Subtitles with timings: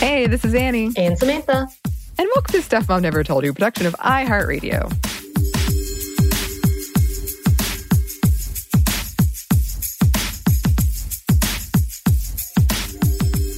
[0.00, 0.90] Hey, this is Annie.
[0.96, 1.68] And Samantha.
[2.18, 4.90] And welcome to Stuff Mom Never Told You, production of iHeartRadio.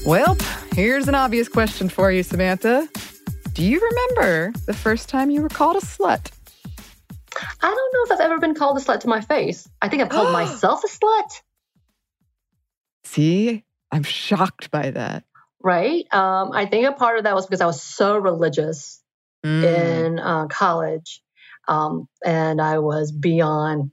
[0.04, 0.36] Well,
[0.74, 2.88] here's an obvious question for you, Samantha.
[3.52, 6.32] Do you remember the first time you were called a slut?
[7.62, 9.68] I don't know if I've ever been called a slut to my face.
[9.80, 11.40] I think I've called myself a slut.
[13.04, 13.62] See,
[13.92, 15.22] I'm shocked by that.
[15.62, 16.06] Right.
[16.12, 19.00] Um, I think a part of that was because I was so religious
[19.44, 19.64] Mm.
[19.64, 21.20] in uh, college,
[21.68, 23.90] um, and I was beyond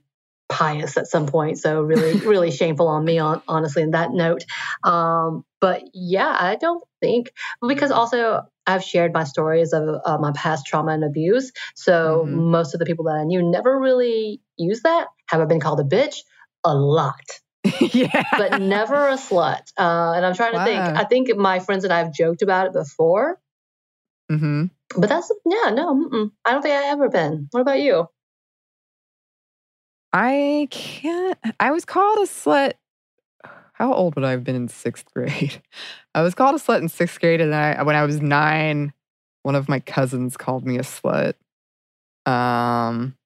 [0.48, 1.58] pious at some point.
[1.58, 4.44] So really, really shameful on me, on honestly, in that note.
[4.84, 7.32] Um, but yeah, I don't think
[7.66, 11.52] because also I've shared my stories of uh, my past trauma and abuse.
[11.74, 12.50] So Mhm.
[12.50, 15.08] most of the people that I knew never really used that.
[15.28, 16.18] Have I been called a bitch?
[16.64, 17.40] A lot.
[17.80, 18.22] yeah.
[18.36, 19.72] but never a slut.
[19.78, 20.80] Uh, and I'm trying to think.
[20.80, 23.38] I think my friends and I have joked about it before,
[24.30, 24.66] Mm-hmm.
[24.96, 26.30] but that's yeah, no, mm-mm.
[26.44, 27.48] I don't think I've ever been.
[27.50, 28.06] What about you?
[30.12, 31.38] I can't.
[31.58, 32.72] I was called a slut.
[33.72, 35.62] How old would I have been in sixth grade?
[36.14, 38.92] I was called a slut in sixth grade, and I, when I was nine,
[39.42, 41.34] one of my cousins called me a slut.
[42.26, 43.16] Um,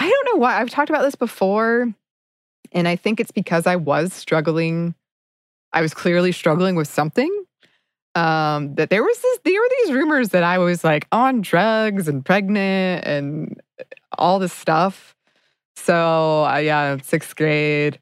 [0.00, 0.60] I don't know why.
[0.60, 1.92] I've talked about this before,
[2.72, 4.94] and I think it's because I was struggling.
[5.72, 7.30] I was clearly struggling with something.
[8.14, 12.08] Um, that there was this, there were these rumors that I was like on drugs
[12.08, 13.60] and pregnant and
[14.16, 15.14] all this stuff.
[15.76, 18.00] So uh, yeah, sixth grade,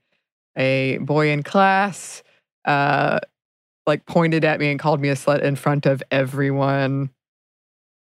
[0.56, 2.22] a boy in class,
[2.64, 3.18] uh,
[3.86, 7.10] like pointed at me and called me a slut in front of everyone.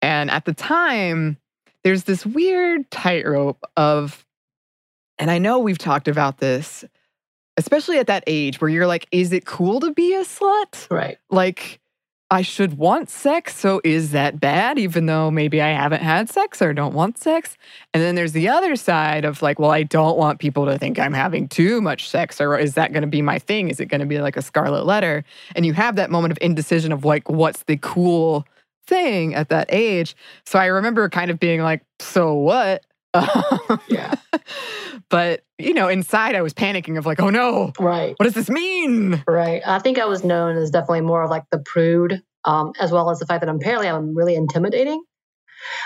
[0.01, 1.37] And at the time,
[1.83, 4.25] there's this weird tightrope of,
[5.21, 6.83] and I know we've talked about this,
[7.55, 10.87] especially at that age where you're like, is it cool to be a slut?
[10.91, 11.17] Right.
[11.29, 11.79] like
[12.31, 16.61] I should want sex, so is that bad, even though maybe I haven't had sex
[16.61, 17.57] or don't want sex?
[17.93, 20.97] And then there's the other side of like, well, I don't want people to think
[20.97, 23.67] I'm having too much sex, or is that going to be my thing?
[23.67, 25.25] Is it going to be like a scarlet letter?
[25.55, 28.47] And you have that moment of indecision of like, what's the cool
[28.87, 30.15] thing at that age?
[30.45, 32.85] So I remember kind of being like, so what?
[33.87, 34.15] Yeah.
[35.09, 38.15] but, you know, inside I was panicking of like, oh no, right.
[38.17, 39.23] what does this mean?
[39.27, 39.61] Right.
[39.65, 43.09] I think I was known as definitely more of like the prude, um, as well
[43.09, 45.03] as the fact that apparently I'm really intimidating.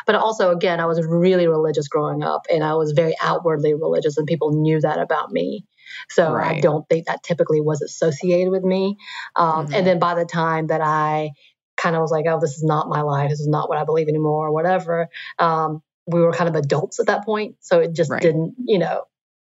[0.06, 4.18] But also, again, I was really religious growing up, and I was very outwardly religious,
[4.18, 5.66] and people knew that about me.
[6.10, 8.96] So I don't think that typically was associated with me.
[9.36, 9.74] Um, Mhm.
[9.76, 11.32] And then by the time that I
[11.76, 13.84] kind of was like, oh, this is not my life, this is not what I
[13.84, 15.10] believe anymore, or whatever,
[15.40, 17.56] um, we were kind of adults at that point.
[17.62, 18.22] So it just Right.
[18.22, 19.04] didn't, you know,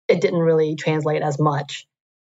[0.09, 1.87] it didn't really translate as much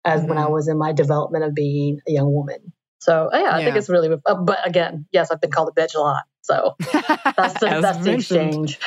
[0.05, 0.53] as when I Mhm.
[0.53, 2.73] was in my development of being a young woman.
[3.01, 4.11] So yeah, I think it's really.
[4.27, 6.25] Uh, but again, yes, I've been called a bitch a lot.
[6.43, 6.77] So
[7.37, 8.79] that's the, that's the exchange.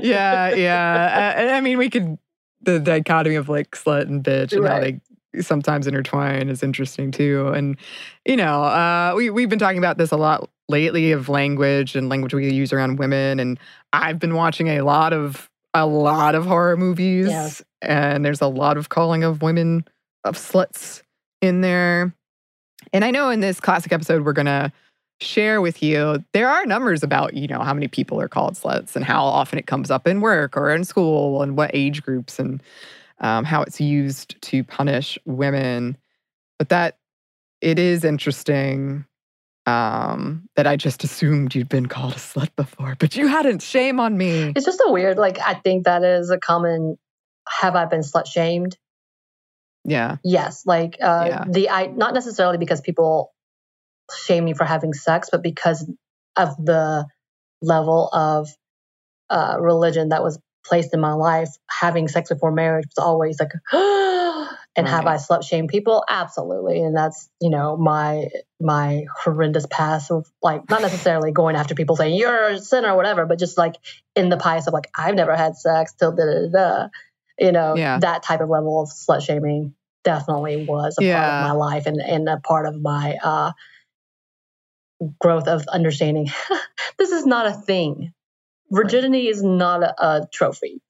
[0.00, 1.34] yeah, yeah.
[1.50, 2.18] Uh, I mean, we could
[2.62, 5.00] the dichotomy of like slut and bitch and how they
[5.40, 7.48] sometimes intertwine is interesting too.
[7.48, 7.76] And
[8.24, 12.08] you know, uh, we we've been talking about this a lot lately of language and
[12.08, 13.38] language we use around women.
[13.40, 13.58] And
[13.92, 17.62] I've been watching a lot of a lot of horror movies, Yes.
[17.82, 19.84] and there's a lot of calling of women
[20.24, 21.02] of sluts
[21.40, 22.12] in there.
[22.92, 24.72] And I know in this classic episode we're gonna
[25.20, 28.96] share with you there are numbers about you know how many people are called sluts
[28.96, 32.38] and how often it comes up in work or in school and what age groups
[32.38, 32.62] and
[33.20, 35.94] um, how it's used to punish women
[36.58, 36.96] but that
[37.60, 39.04] it is interesting
[39.70, 44.00] um, that i just assumed you'd been called a slut before but you hadn't shame
[44.00, 45.18] on me it's just a weird.
[45.18, 46.96] Like I think that is a common.
[47.48, 48.76] Have I been slut shamed?
[49.84, 50.64] yeah Yes.
[50.66, 51.44] Like uh, Yeah.
[51.48, 53.32] the I not necessarily because people
[54.24, 55.88] shame me for having sex, but because
[56.36, 57.06] of the
[57.62, 58.48] level of
[59.30, 61.48] uh, religion that was placed in my life.
[61.68, 63.50] Having sex before marriage was always like,
[64.76, 65.20] and have I Right.
[65.20, 66.04] slut shamed people?
[66.08, 66.82] Absolutely.
[66.82, 68.28] And that's you know my
[68.60, 72.96] my horrendous past of like not necessarily going after people saying you're a sinner or
[72.96, 73.76] whatever, but just like
[74.16, 76.88] in the pious of like I've never had sex till da da da.
[77.38, 77.98] You know Yeah.
[78.00, 79.74] that type of level of slut shaming
[80.04, 83.52] definitely was a part of my life and, and a part of my uh,
[85.20, 86.28] growth of understanding
[86.98, 88.12] this is not a thing.
[88.70, 90.80] Virginity is not a, a trophy.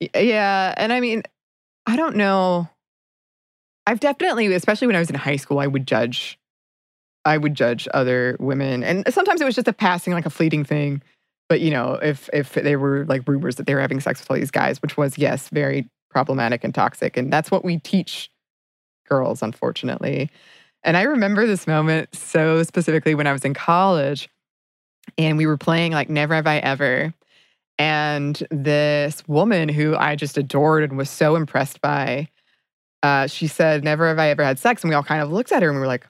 [0.00, 0.74] Yeah.
[0.76, 1.22] And I mean,
[1.86, 2.68] I don't know.
[3.86, 6.38] I've definitely, especially when I was in high school, I would judge.
[7.24, 8.84] I would judge other women.
[8.84, 11.02] And sometimes it was just a passing, like a fleeting thing.
[11.48, 14.30] But you know, if if there were like rumors that they were having sex with
[14.30, 17.16] all these guys, which was yes, very problematic and toxic.
[17.16, 18.30] And that's what we teach
[19.08, 20.30] girls, unfortunately.
[20.82, 24.28] And I remember this moment so specifically when I was in college
[25.18, 27.12] and we were playing like Never Have I Ever.
[27.78, 32.28] And this woman who I just adored and was so impressed by,
[33.02, 34.82] uh, she said, Never have I ever had sex.
[34.82, 36.06] And we all kind of looked at her and we were like,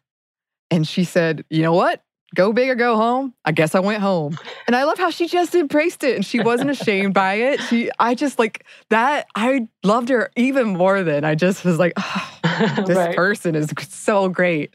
[0.71, 2.03] and she said, You know what?
[2.35, 3.35] Go big or go home.
[3.45, 4.37] I guess I went home.
[4.67, 7.63] And I love how she just embraced it and she wasn't ashamed by it.
[7.63, 9.27] She, I just like that.
[9.37, 12.39] I loved her even more than I just was like, oh,
[12.87, 13.17] this Right.
[13.17, 14.75] person is so great.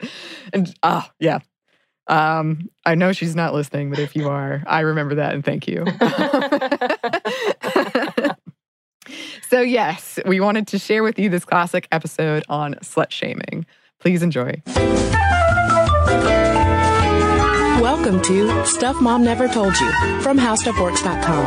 [0.54, 1.40] And oh, yeah.
[2.08, 5.68] Um, I know she's not listening, but if you are, I remember that and thank
[5.68, 5.84] you.
[9.52, 13.66] so, yes, we wanted to share with you this classic episode on slut shaming.
[14.00, 14.62] Please enjoy.
[17.82, 21.44] Welcome to Stuff Mom Never Told You from HowStuffWorks.com.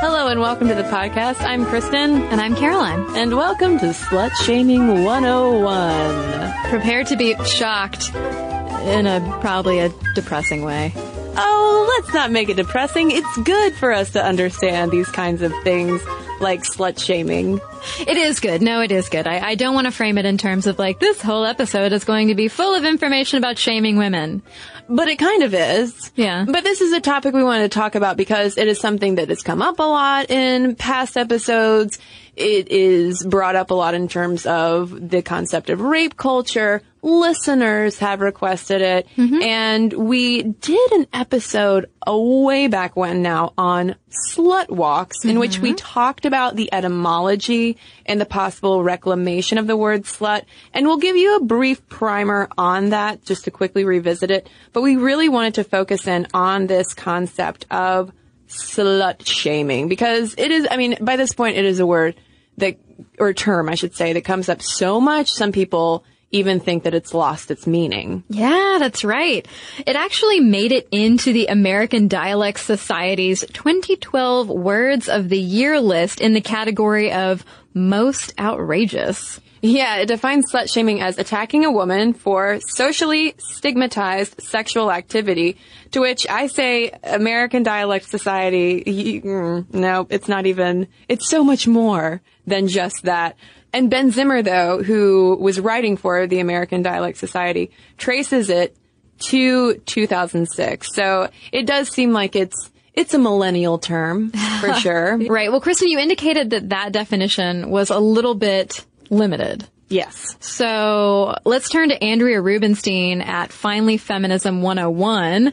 [0.00, 1.42] Hello and welcome to the podcast.
[1.42, 3.04] I'm Cristen And I'm Caroline.
[3.16, 10.62] and welcome to Slut Shaming 101 Prepare to be shocked in a probably a depressing
[10.62, 10.94] way.
[11.36, 13.10] Oh, let's not make it depressing.
[13.10, 16.02] It's good for us to understand these kinds of things
[16.40, 17.60] like slut shaming.
[18.00, 18.62] It is good.
[18.62, 19.26] No, it is good.
[19.26, 22.04] I, I don't want to frame it in terms of like this whole episode is
[22.04, 24.42] going to be full of information about shaming women.
[24.88, 26.10] But it kind of is.
[26.16, 26.46] Yeah.
[26.48, 29.28] But this is a topic we wanted to talk about because it is something that
[29.28, 31.98] has come up a lot in past episodes.
[32.36, 36.82] It is brought up a lot in terms of the concept of rape culture.
[37.02, 39.06] Listeners have requested it.
[39.16, 39.42] Mm-hmm.
[39.42, 45.58] And we did an episode a way back when now on slut walks in which
[45.58, 45.76] we mm-hmm.
[45.76, 50.44] talked about the etymology and the possible reclamation of the word slut.
[50.74, 54.48] And we'll give you a brief primer on that just to quickly revisit it.
[54.72, 58.12] But we really wanted to focus in on this concept of
[58.50, 62.16] slut shaming because it is, I mean, by this point, it is a word
[62.58, 62.78] that,
[63.18, 65.30] or term, I should say, that comes up so much.
[65.30, 68.22] Some people even think that it's lost its meaning.
[68.28, 69.46] Yeah, that's right.
[69.84, 76.20] It actually made it into the American Dialect Society's 2012 Words of the Year list
[76.20, 77.44] in the category of
[77.74, 79.40] most outrageous.
[79.62, 85.58] Yeah, it defines slut shaming as attacking a woman for socially stigmatized sexual activity,
[85.90, 91.66] to which I say American Dialect Society, mm, no, it's not even, it's so much
[91.66, 93.36] more than just that.
[93.72, 98.76] And Ben Zimmer, though, who was writing for the American Dialect Society, traces it
[99.20, 100.94] to 2006.
[100.94, 104.30] So it does seem like it's, it's a millennial term,
[104.60, 105.18] for sure.
[105.18, 105.50] Right.
[105.50, 109.68] Well, Cristen, you indicated that that definition was a little bit limited.
[109.88, 110.36] Yes.
[110.40, 115.52] So let's turn to Andrea Rubenstein at Finally Feminism 101,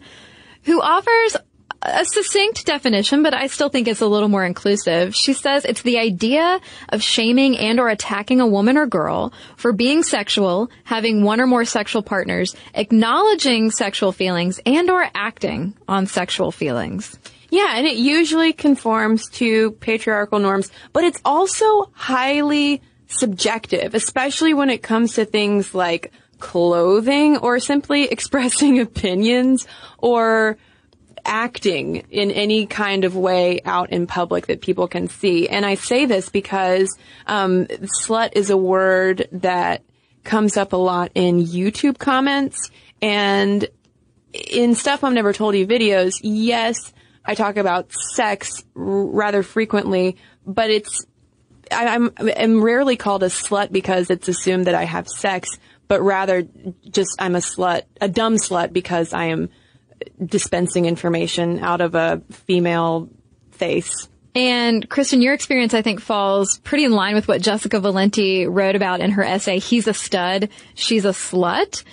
[0.63, 1.35] who offers
[1.81, 5.15] a succinct definition, but I still think it's a little more inclusive.
[5.15, 6.59] She says it's the idea
[6.89, 11.47] of shaming and or attacking a woman or girl for being sexual, having one or
[11.47, 17.17] more sexual partners, acknowledging sexual feelings and or acting on sexual feelings.
[17.49, 24.69] Yeah, and it usually conforms to patriarchal norms, but it's also highly subjective, especially when
[24.69, 29.67] it comes to things like clothing or simply expressing opinions
[29.97, 30.57] or
[31.25, 35.49] acting in any kind of way out in public that people can see.
[35.49, 39.83] And I say this because um, slut is a word that
[40.23, 42.71] comes up a lot in YouTube comments
[43.01, 43.67] and
[44.33, 46.13] in stuff I've never told you videos.
[46.21, 46.93] Yes,
[47.25, 51.05] I talk about sex r- rather frequently, but it's
[51.71, 55.57] I, I'm I'm rarely called a slut because it's assumed that I have sex,
[55.87, 56.47] but rather
[56.89, 59.49] just I'm a slut, a dumb slut because I am
[60.23, 63.09] dispensing information out of a female
[63.51, 64.07] face.
[64.35, 68.75] And Cristen, your experience, I think, falls pretty in line with what Jessica Valenti wrote
[68.75, 71.83] about in her essay, He's a Stud, She's a Slut.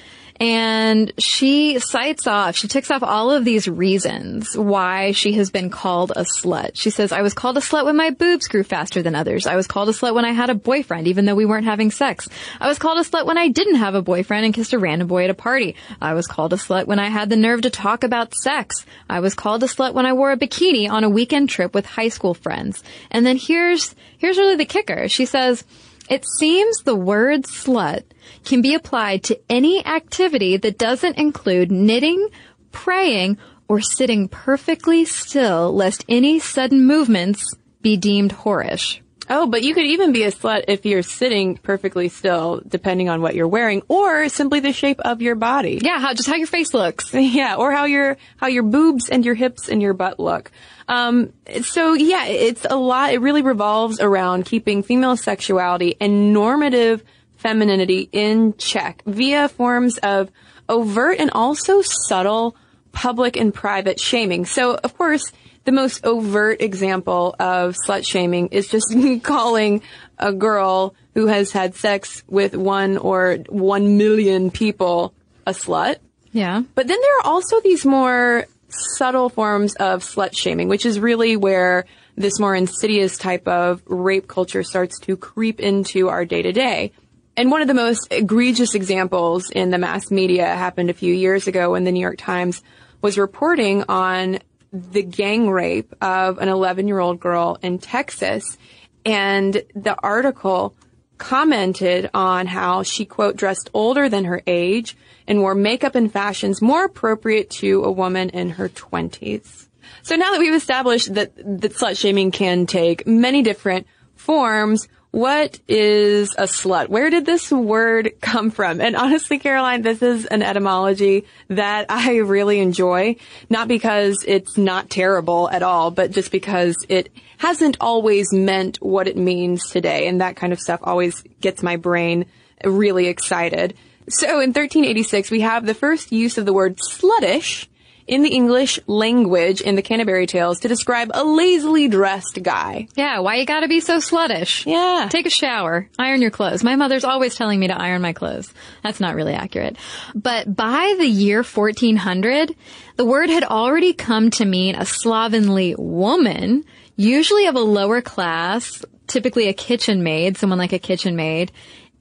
[0.41, 5.71] And she cites off, she ticks off all of these reasons why she has been
[5.71, 6.73] called a slut.
[6.75, 9.47] She says, I was called a slut when my boobs grew faster than others.
[9.47, 11.93] I was called a slut when I had a boyfriend, even though we weren't having
[11.93, 12.29] sex.
[12.61, 15.07] I was called a slut when I didn't have a boyfriend and kissed a random
[15.07, 15.77] boy at a party.
[16.01, 18.85] I was called a slut when I had the nerve to talk about sex.
[19.09, 21.87] I was called a slut when I wore a bikini on a weekend trip with
[21.87, 22.83] high school friends.
[23.11, 25.09] And then here's, here's really the kicker.
[25.09, 25.63] She says,
[26.09, 28.03] it seems the word slut
[28.45, 32.29] can be applied to any activity that doesn't include knitting,
[32.73, 39.01] praying, or sitting perfectly still lest any sudden movements be deemed whorish.
[39.29, 43.23] Oh, but you could even be a slut if you're sitting perfectly still, depending on
[43.23, 45.81] what you're wearing, or simply the shape of your body.
[45.83, 47.13] Yeah, how, just how your face looks.
[47.35, 50.53] Yeah, or how your how your boobs and your hips and your butt look.
[50.89, 53.13] Um, so yeah, it's a lot.
[53.13, 57.03] It really revolves around keeping female sexuality and normative
[57.37, 60.31] femininity in check via forms of
[60.69, 62.57] overt and also subtle
[62.93, 64.45] public and private shaming.
[64.45, 65.33] So of course,
[65.65, 69.83] the most overt example of slut shaming is just calling
[70.19, 75.15] a girl who has had sex with one or one million people
[75.47, 75.97] a slut.
[76.33, 76.63] Yeah.
[76.75, 81.37] But then there are also these more subtle forms of slut shaming, which is really
[81.37, 86.53] where this more insidious type of rape culture starts to creep into our day to
[86.53, 86.93] day.
[87.37, 91.49] And one of the most egregious examples in the mass media happened a few years
[91.49, 92.63] ago when the New York Times
[93.03, 94.39] was reporting on
[94.75, 98.59] the gang rape of an 11 year old girl in Texas.
[99.07, 100.75] And the article
[101.17, 104.97] commented on how she, quote, dressed older than her age
[105.29, 109.69] and wore makeup and fashions more appropriate to a woman in her 20s.
[110.03, 115.61] So now that we've established that, that slut shaming can take many different forms, what
[115.69, 116.89] is a slut?
[116.89, 118.81] Where did this word come from?
[118.81, 123.15] And honestly, Caroline, this is an etymology that I really enjoy.
[123.49, 129.07] Not because it's not terrible at all, but just because it hasn't always meant what
[129.07, 130.09] it means today.
[130.09, 132.27] And that kind of stuff always gets my brain
[132.65, 133.77] really excited.
[134.09, 137.69] So in 1386, we have the first use of the word sluttish
[138.07, 142.89] in the English language in the Canterbury Tales to describe a lazily dressed guy.
[142.95, 144.67] Yeah, why you gotta be so sluttish?
[144.67, 145.09] Yeah.
[145.11, 146.63] Take a shower, iron your clothes.
[146.63, 148.53] My mother's always telling me to iron my clothes.
[148.83, 149.77] That's not really accurate.
[150.15, 152.55] But by the year 1400,
[152.97, 156.65] the word had already come to mean a slovenly woman,
[156.97, 161.53] usually of a lower class, typically a kitchen maid, someone like a kitchen maid.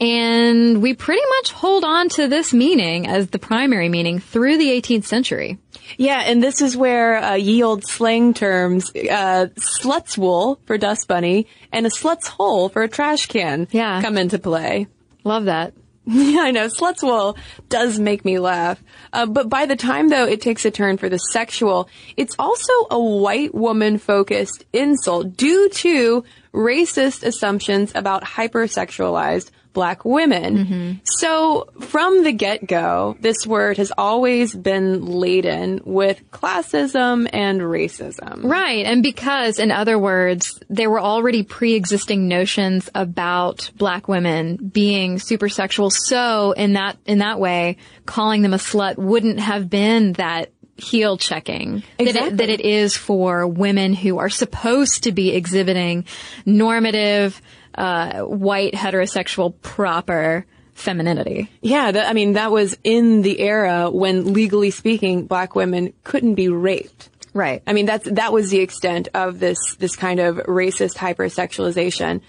[0.03, 4.69] And we pretty much hold on to this meaning as the primary meaning through the
[4.69, 5.57] 18th century.
[5.97, 11.07] Yeah, and this is where uh, ye old slang terms, uh, slut's wool for dust
[11.07, 14.01] bunny and a slut's hole for a trash can Yeah.
[14.01, 14.87] come into play.
[15.23, 15.73] Love that.
[16.05, 16.67] Yeah, I know.
[16.67, 17.37] Slut's wool
[17.69, 18.83] does make me laugh.
[19.13, 22.73] Uh, but by the time, though, it takes a turn for the sexual, it's also
[22.91, 30.57] a white woman focused insult due to racist assumptions about hypersexualized black women.
[30.57, 30.91] Mm-hmm.
[31.03, 38.43] So from the get-go, this word has always been laden with classism and racism.
[38.43, 38.85] Right.
[38.85, 45.49] And because, in other words, there were already pre-existing notions about black women being super
[45.49, 45.89] sexual.
[45.89, 51.17] So in that, in that way, calling them a slut wouldn't have been that heel
[51.17, 56.03] checking that, it, that it is for women who are supposed to be exhibiting
[56.47, 57.39] normative,
[57.75, 61.49] uh, white heterosexual proper femininity.
[61.61, 66.35] Yeah, that, I mean, that was in the era when legally speaking, black women couldn't
[66.35, 67.09] be raped.
[67.33, 67.63] Right.
[67.65, 72.21] I mean, that's, that was the extent of this, this kind of racist hypersexualization.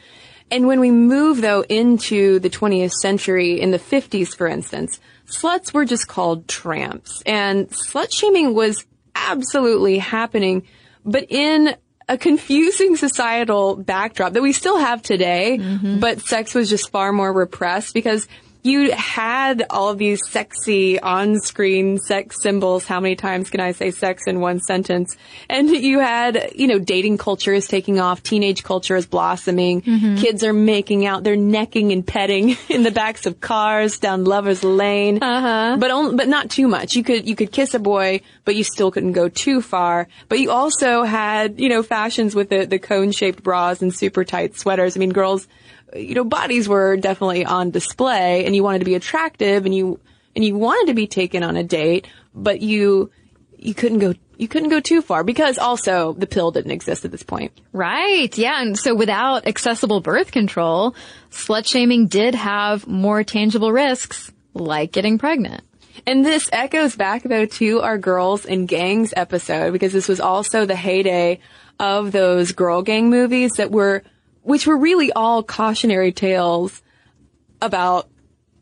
[0.50, 5.72] And when we move though into the 20th century, in the 50s, for instance, sluts
[5.72, 8.84] were just called tramps and slut shaming was
[9.14, 10.66] absolutely happening,
[11.04, 11.76] but in
[12.08, 16.00] a confusing societal backdrop that we still have today, mm-hmm.
[16.00, 18.28] but sex was just far more repressed because
[18.64, 22.86] you had all of these sexy on-screen sex symbols.
[22.86, 25.18] How many times can I say sex in one sentence?
[25.50, 28.22] And you had, you know, dating culture is taking off.
[28.22, 29.82] Teenage culture is blossoming.
[30.16, 31.24] Kids are making out.
[31.24, 35.22] They're necking and petting in the backs of cars down lovers lane.
[35.22, 35.76] Uh-huh.
[35.78, 36.96] But only, but not too much.
[36.96, 40.08] You could, you could kiss a boy, but you still couldn't go too far.
[40.30, 44.56] But you also had, you know, fashions with the, the cone-shaped bras and super tight
[44.56, 44.96] sweaters.
[44.96, 45.46] I mean, girls,
[45.94, 50.00] you know, bodies were definitely on display and you wanted to be attractive and you,
[50.34, 53.10] and you wanted to be taken on a date, but you,
[53.58, 57.12] you couldn't go, you couldn't go too far because also the pill didn't exist at
[57.12, 57.52] this point.
[57.72, 58.36] Right.
[58.36, 58.60] Yeah.
[58.60, 60.94] And so without accessible birth control,
[61.30, 65.62] slut shaming did have more tangible risks, like getting pregnant.
[66.06, 70.66] And this echoes back though to our girls and gangs episode because this was also
[70.66, 71.40] the heyday
[71.78, 74.02] of those girl gang movies that were,
[74.44, 76.82] which were really all cautionary tales
[77.60, 78.08] about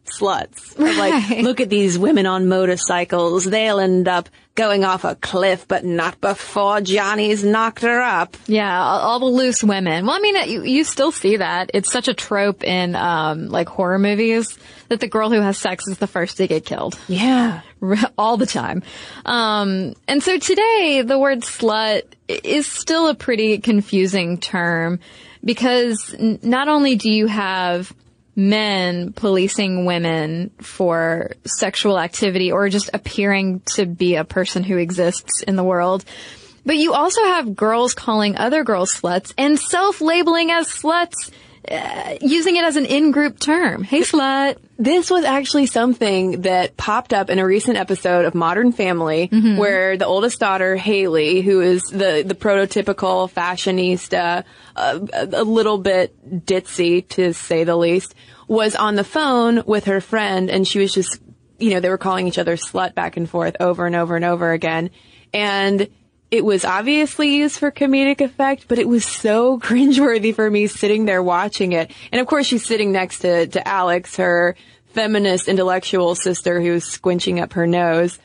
[0.07, 0.73] sluts.
[0.79, 3.45] Of like, look at these women on motorcycles.
[3.45, 8.37] They'll end up going off a cliff, but not before Johnny's knocked her up.
[8.47, 10.07] Yeah, all, all the loose women.
[10.07, 11.71] Well, I mean, you, you still see that.
[11.73, 14.59] It's such a trope in, um, like horror movies
[14.89, 16.99] that the girl who has sex is the first to get killed.
[17.09, 17.63] Yeah.
[18.19, 18.83] all the time.
[19.25, 25.01] Um, and so today the word slut is still a pretty confusing term
[25.45, 27.93] because n- not only do you have
[28.35, 35.43] men policing women for sexual activity or just appearing to be a person who exists
[35.43, 36.05] in the world,
[36.65, 41.31] but you also have girls calling other girls sluts and self-labeling as sluts,
[41.71, 43.85] uh, using it as an in-group term.
[43.85, 44.57] Hey slut.
[44.79, 49.97] This was actually something that popped up in a recent episode of Modern Family, where
[49.97, 54.43] the oldest daughter, Haley, who is the, the prototypical fashionista,
[54.75, 58.17] uh, a little bit ditzy to say the least,
[58.49, 61.21] was on the phone with her friend and she was just,
[61.59, 64.25] you know, they were calling each other slut back and forth over and over and
[64.25, 64.91] over again.
[65.33, 65.89] And
[66.33, 71.05] it was obviously used for comedic effect, but it was so cringeworthy for me sitting
[71.05, 71.93] there watching it.
[72.11, 77.41] And of course, she's sitting next to, to Alex, her feminist intellectual sister who's squinching
[77.41, 78.19] up her nose.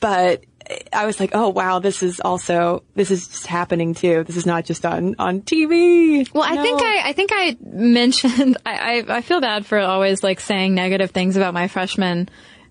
[0.00, 0.44] But
[0.92, 4.22] I was like, oh wow, this is also, this is just happening too.
[4.24, 6.32] This is not just on, on TV.
[6.34, 10.22] Well, I think I, I think I mentioned, I, I, I feel bad for always
[10.22, 12.28] like saying negative things about my freshman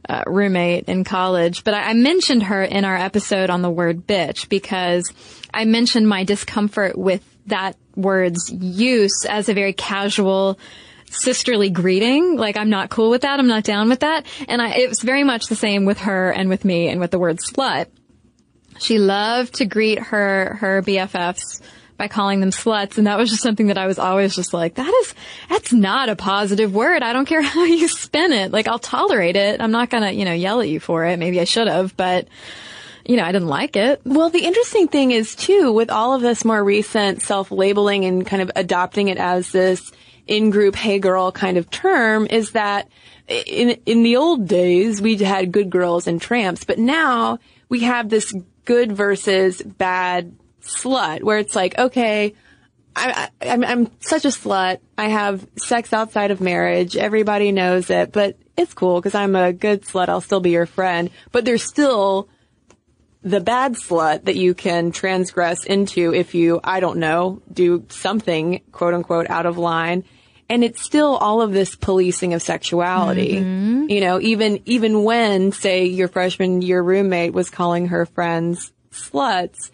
[0.09, 4.07] uh, roommate in college, but I, I mentioned her in our episode on the word
[4.07, 5.13] bitch because
[5.53, 10.57] I mentioned my discomfort with that word's use as a very casual,
[11.11, 12.37] sisterly greeting.
[12.37, 13.39] Like I'm not cool with that.
[13.39, 14.25] I'm not down with that.
[14.47, 17.11] And I, it was very much the same with her and with me and with
[17.11, 17.87] the word slut.
[18.79, 21.61] She loved to greet her, her BFFs
[21.99, 22.97] by calling them sluts.
[22.97, 25.13] And that was just something that I was always just like, that is,
[25.49, 27.03] that's not a positive word.
[27.03, 28.51] I don't care how you spin it.
[28.51, 29.61] Like I'll tolerate it.
[29.61, 31.19] I'm not going to, you know, yell at you for it.
[31.19, 32.27] Maybe I should have, but
[33.05, 34.01] you know, I didn't like it.
[34.05, 38.41] Well, the interesting thing is too, with all of this more recent self-labeling and kind
[38.41, 39.91] of adopting it as this
[40.27, 42.87] in-group hey girl kind of term is that
[43.27, 48.09] in, in the old days, we had good girls and tramps, but now we have
[48.09, 48.33] this
[48.65, 52.35] good versus bad slut where it's like, okay,
[52.95, 54.79] I, I, I'm, I'm such a slut.
[54.97, 56.97] I have sex outside of marriage.
[56.97, 60.09] Everybody knows it, but it's cool because I'm a good slut.
[60.09, 62.29] I'll still be your friend, but there's still
[63.21, 68.61] the bad slut that you can transgress into if you, I don't know, do something
[68.71, 70.03] quote unquote out of line.
[70.51, 73.35] And it's still all of this policing of sexuality.
[73.35, 73.85] Mm-hmm.
[73.89, 79.69] You know, even, even when, say, your freshman year roommate was calling her friends sluts,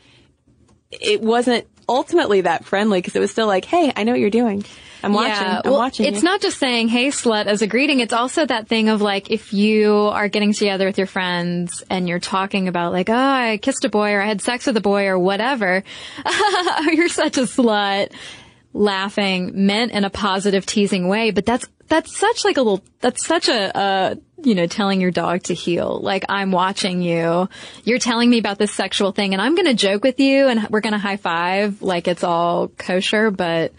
[1.02, 4.30] it wasn't ultimately that friendly because it was still like, hey, I know what you're
[4.30, 4.66] doing.
[5.04, 5.46] I'm watching.
[5.46, 6.08] Yeah, I'm well, watching.
[6.08, 8.00] It's you." not just saying "Hey, slut" as a greeting.
[8.00, 12.10] It's also that thing of like if you are getting together with your friends and
[12.10, 14.82] you're talking about like, "Oh, I kissed a boy," or "I had sex with a
[14.82, 15.84] boy," or whatever.
[16.26, 18.12] Oh, you're such a slut.
[18.76, 22.84] Laughing meant in a positive, teasing way, but that's that's such like a little.
[23.00, 23.78] That's such a.
[23.78, 27.50] Uh, you know, telling your dog to heel Like, I'm watching you.
[27.84, 30.68] You're telling me about this sexual thing and I'm going to joke with you and
[30.70, 33.74] we're going to high five like it's all kosher, but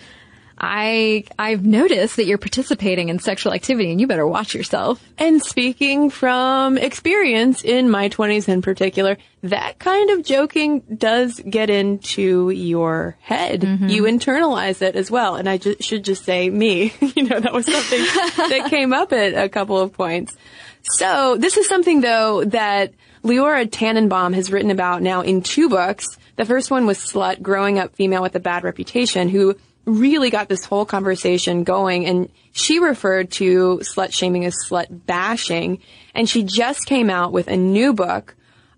[0.59, 5.03] I I've noticed that you're participating in sexual activity and you better watch yourself.
[5.19, 11.69] And speaking from experience in my 20s in particular, that kind of joking does get
[11.69, 13.61] into your head.
[13.61, 13.89] Mm-hmm.
[13.89, 15.37] You internalize it as well.
[15.37, 16.95] And I ju- should just say me.
[17.01, 18.01] you know, that was something
[18.49, 20.35] that came up at a couple of points.
[20.83, 26.07] So this is something though that Leora Tannenbaum has written about now in two books.
[26.37, 30.49] The first one was Slut, Growing Up Female with a Bad Reputation, who really got
[30.49, 35.81] this whole conversation going and she referred to slut shaming as slut bashing
[36.13, 38.35] and she just came out with a new book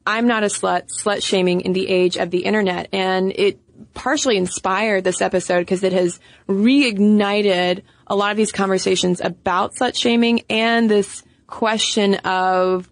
[0.06, 3.58] i'm not a slut slut shaming in the age of the internet and it
[3.94, 9.96] partially inspired this episode because it has reignited a lot of these conversations about slut
[9.96, 12.88] shaming and this question of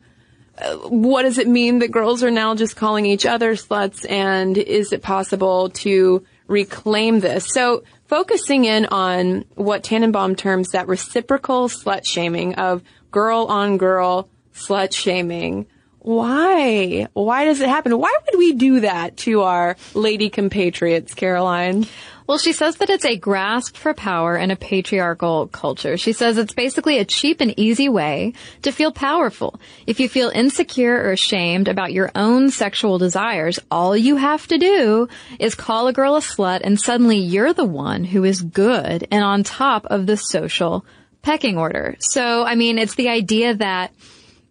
[0.58, 4.56] uh, what does it mean that girls are now just calling each other sluts and
[4.56, 7.52] is it possible to reclaim this?
[7.52, 14.28] So focusing in on what Tannenbaum terms that reciprocal slut shaming of girl on girl
[14.54, 15.66] slut shaming.
[15.98, 17.08] Why?
[17.14, 17.98] Why does it happen?
[17.98, 21.86] Why would we do that to our lady compatriots, Caroline?
[22.26, 25.96] Well, she says that it's a grasp for power in a patriarchal culture.
[25.96, 29.60] She says it's basically a cheap and easy way to feel powerful.
[29.86, 34.58] If you feel insecure or ashamed about your own sexual desires, all you have to
[34.58, 35.08] do
[35.38, 39.22] is call a girl a slut and suddenly you're the one who is good and
[39.22, 40.84] on top of the social
[41.22, 41.94] pecking order.
[42.00, 43.92] So, I mean, it's the idea that,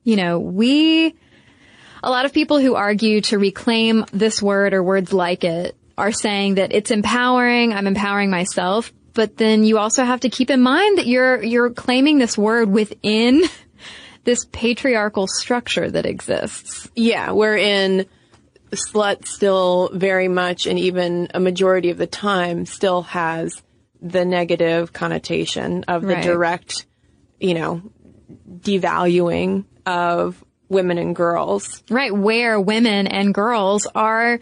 [0.05, 1.13] you know, we,
[2.01, 6.11] a lot of people who argue to reclaim this word or words like it are
[6.11, 10.61] saying that it's empowering, I'm empowering myself, but then you also have to keep in
[10.61, 13.43] mind that you're, you're claiming this word within
[14.25, 16.89] this patriarchal structure that exists.
[16.95, 18.05] Yeah, wherein
[18.71, 23.61] slut still very much and even a majority of the time still has
[24.01, 26.23] the negative connotation of the Right.
[26.23, 26.85] direct,
[27.39, 27.81] you know,
[28.59, 31.83] devaluing of women and girls.
[31.89, 34.39] Right, where women and girls are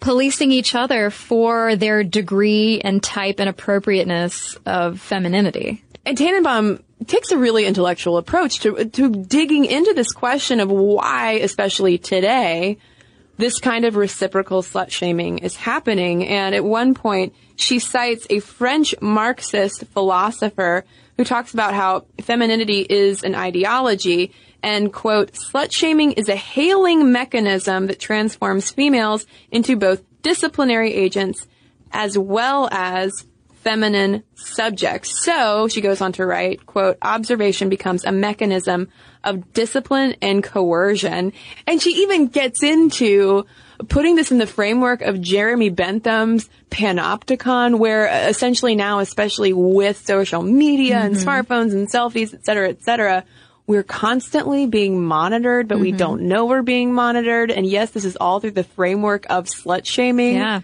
[0.00, 5.84] policing each other for their degree and type and appropriateness of femininity.
[6.04, 11.32] And Tannenbaum takes a really intellectual approach to to digging into this question of why,
[11.32, 12.78] especially today,
[13.36, 16.26] this kind of reciprocal slut shaming is happening.
[16.26, 20.84] And at one point, she cites a French Marxist philosopher
[21.16, 24.32] who talks about how femininity is an ideology
[24.62, 31.46] and quote, slut shaming is a hailing mechanism that transforms females into both disciplinary agents
[31.92, 33.24] as well as
[33.62, 35.22] feminine subjects.
[35.24, 38.88] So she goes on to write, quote, observation becomes a mechanism
[39.22, 41.32] of discipline and coercion.
[41.66, 43.44] And she even gets into
[43.88, 50.06] putting this in the framework of Jeremy Bentham's panopticon, where uh, essentially now, especially with
[50.06, 53.24] social media and smartphones and selfies, et cetera, et cetera,
[53.70, 55.98] we're constantly being monitored, but we mm-hmm.
[55.98, 57.52] don't know we're being monitored.
[57.52, 60.34] And yes, this is all through the framework of slut shaming.
[60.34, 60.62] Yeah.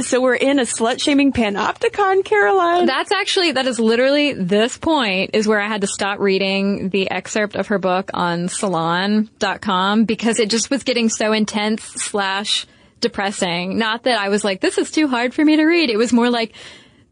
[0.00, 2.86] So we're in a slut shaming panopticon, Caroline.
[2.86, 7.08] That's actually, that is literally this point is where I had to stop reading the
[7.08, 12.66] excerpt of her book on salon.com because it just was getting so intense slash
[13.00, 13.78] depressing.
[13.78, 15.88] Not that I was like, this is too hard for me to read.
[15.88, 16.52] It was more like,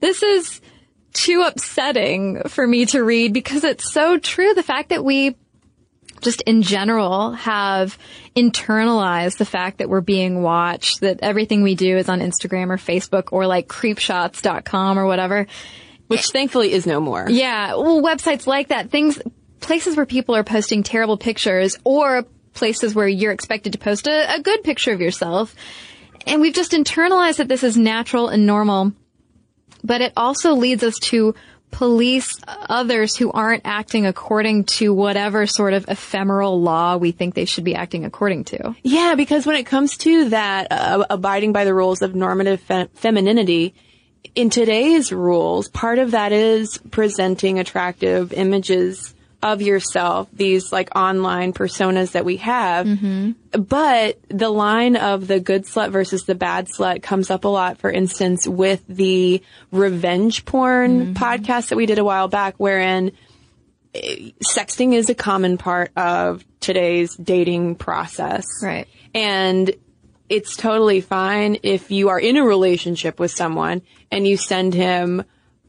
[0.01, 0.61] this is
[1.13, 4.55] too upsetting for me to read because it's so true.
[4.55, 5.37] The fact that we
[6.21, 7.97] just in general have
[8.37, 12.77] internalized the fact that we're being watched, that everything we do is on Instagram or
[12.77, 15.47] Facebook or like creepshots.com or whatever.
[16.09, 17.27] which thankfully is no more.
[17.29, 19.21] Yeah, well, websites like that, things,
[19.61, 24.35] places where people are posting terrible pictures or places where you're expected to post a,
[24.37, 25.55] a good picture of yourself.
[26.27, 28.93] And we've just internalized that this is natural and normal.
[29.83, 31.35] But it also leads us to
[31.71, 37.45] police others who aren't acting according to whatever sort of ephemeral law we think they
[37.45, 38.75] should be acting according to.
[38.83, 42.89] Yeah, because when it comes to that uh, abiding by the rules of normative fe-
[42.95, 43.75] femininity,
[44.35, 51.53] in today's rules, part of that is presenting attractive images of yourself, these like online
[51.53, 52.87] personas that we have.
[53.53, 57.79] But the line of the good slut versus the bad slut comes up a lot,
[57.79, 63.13] for instance, with the revenge porn podcast that we did a while back, wherein
[63.95, 68.45] eh, sexting is a common part of today's dating process.
[68.63, 68.89] Right.
[69.15, 69.73] And
[70.29, 75.25] it's totally fine if you are in a relationship with someone and you send him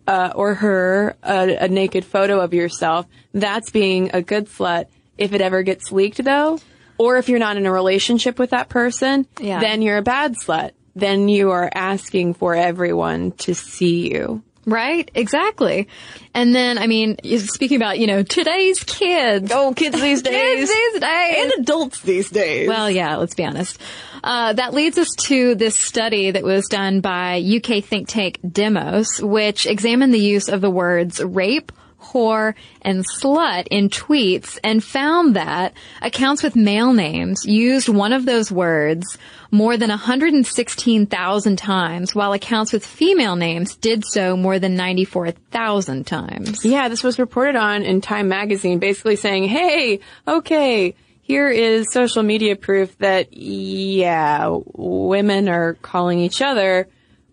[0.10, 3.06] uh, or her a, a naked photo of yourself.
[3.34, 4.86] That's being a good slut.
[5.17, 6.60] If it ever gets leaked though,
[6.98, 9.60] or if you're not in a relationship with that person, Yeah.
[9.60, 10.72] then you're a bad slut.
[10.95, 14.41] Then you are asking for everyone to see you.
[14.69, 15.10] Right?
[15.15, 15.88] Exactly.
[16.34, 19.51] And then, I mean, speaking about, you know, today's kids.
[19.53, 20.69] Oh, kids these days.
[20.69, 21.36] Kids these days.
[21.38, 22.67] and adults these days.
[22.69, 23.79] Well, yeah, let's be honest.
[24.23, 29.21] Uh, that leads us to this study that was done by UK think tank Demos,
[29.21, 35.35] which examined the use of the words rape, whore, and slut in tweets and found
[35.35, 39.17] that accounts with male names used one of those words
[39.51, 46.63] more than 116,000 times, while accounts with female names did so more than 94,000 times.
[46.63, 52.23] Yeah, this was reported on in Time magazine, basically saying, hey, okay, here is social
[52.23, 56.88] media proof that, yeah, women are calling each other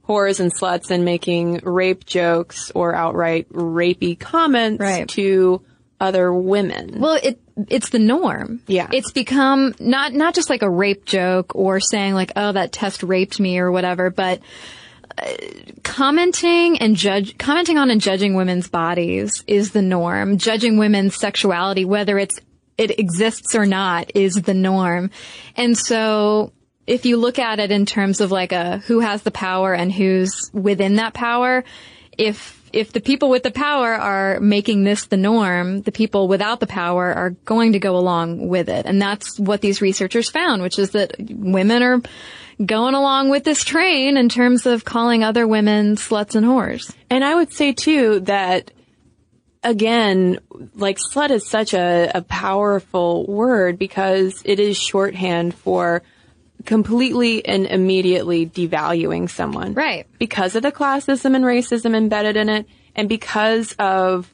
[0.08, 5.08] whores and sluts and making rape jokes or outright rapey comments Right.
[5.10, 5.62] to
[6.00, 7.00] other women.
[7.00, 8.60] Well, it it's the norm.
[8.66, 8.88] Yeah.
[8.92, 13.02] It's become not not just like a rape joke or saying like, "Oh, that test
[13.02, 14.40] raped me" or whatever, but
[15.16, 15.32] uh,
[15.82, 20.36] commenting and judge commenting on and judging women's bodies is the norm.
[20.38, 22.38] Judging women's sexuality, whether it's
[22.76, 25.10] it exists or not, is the norm.
[25.56, 26.52] And so
[26.86, 29.92] if you look at it in terms of like a who has the power and
[29.92, 31.64] who's within that power,
[32.16, 36.60] if if the people with the power are making this the norm, the people without
[36.60, 38.86] the power are going to go along with it.
[38.86, 42.02] And that's what these researchers found, which is that women are
[42.64, 46.92] going along with this train in terms of calling other women sluts and whores.
[47.10, 48.72] And I would say too that
[49.62, 50.38] again,
[50.74, 56.02] like slut is such a, a powerful word because it is shorthand for
[56.66, 59.74] completely and immediately devaluing someone.
[59.74, 60.06] Right.
[60.18, 64.30] Because of the classism and racism embedded in it and because of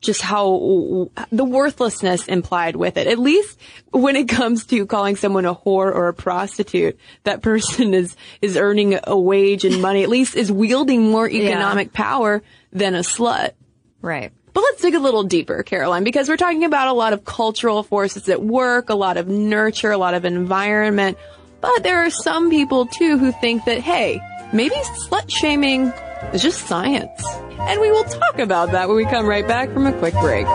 [0.00, 3.06] just how the worthlessness implied with it.
[3.06, 3.58] At least
[3.90, 8.56] when it comes to calling someone a whore or a prostitute, that person is is
[8.56, 10.02] earning a wage and money.
[10.02, 12.04] At least is wielding more economic yeah.
[12.04, 13.52] power than a slut.
[14.00, 14.32] Right.
[14.52, 17.82] But let's dig a little deeper, Caroline, because we're talking about a lot of cultural
[17.82, 21.18] forces at work, a lot of nurture, a lot of environment.
[21.60, 24.20] But there are some people too who think that, hey,
[24.52, 25.92] maybe slut shaming
[26.32, 27.24] is just science.
[27.60, 30.46] And we will talk about that when we come right back from a quick break.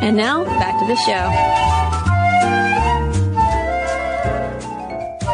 [0.00, 2.01] And now, back to the show.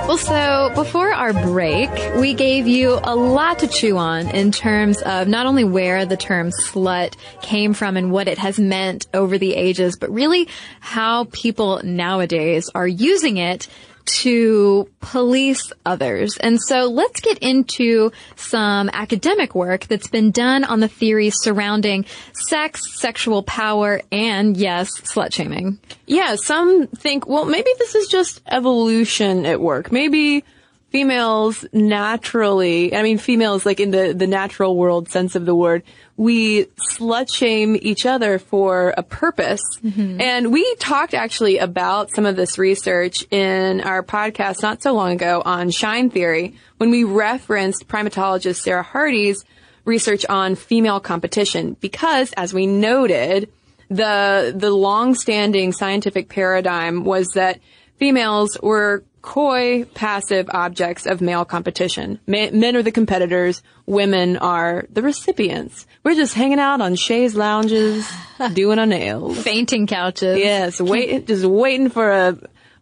[0.09, 5.03] Well, so before our break, we gave you a lot to chew on in terms
[5.03, 9.37] of not only where the term slut came from and what it has meant over
[9.37, 10.49] the ages, but really
[10.81, 13.69] how people nowadays are using it
[14.09, 16.37] to police others.
[16.39, 22.07] And so let's get into some academic work that's been done on the theories surrounding
[22.33, 25.79] sex, sexual power, and yes, slut shaming.
[26.07, 29.93] Yeah, some think, well, maybe this is just evolution at work.
[29.93, 30.45] Maybe
[30.91, 35.83] females naturally, I mean females like in the, the natural world sense of the word,
[36.17, 39.61] we slut shame each other for a purpose.
[39.85, 40.21] Mm-hmm.
[40.21, 45.13] And we talked actually about some of this research in our podcast not so long
[45.13, 49.45] ago on shine theory when we referenced primatologist Sarah Hrdy's
[49.85, 53.51] research on female competition because as we noted,
[53.91, 57.59] the, the long-standing scientific paradigm was that
[57.97, 62.19] females were coy, passive objects of male competition.
[62.27, 65.87] Men are the competitors, women are the recipients.
[66.03, 68.11] We're just hanging out on chaise lounges,
[68.55, 69.39] doing our nails.
[69.39, 70.39] Fainting couches.
[70.39, 72.39] Yes, wait, just waiting for a,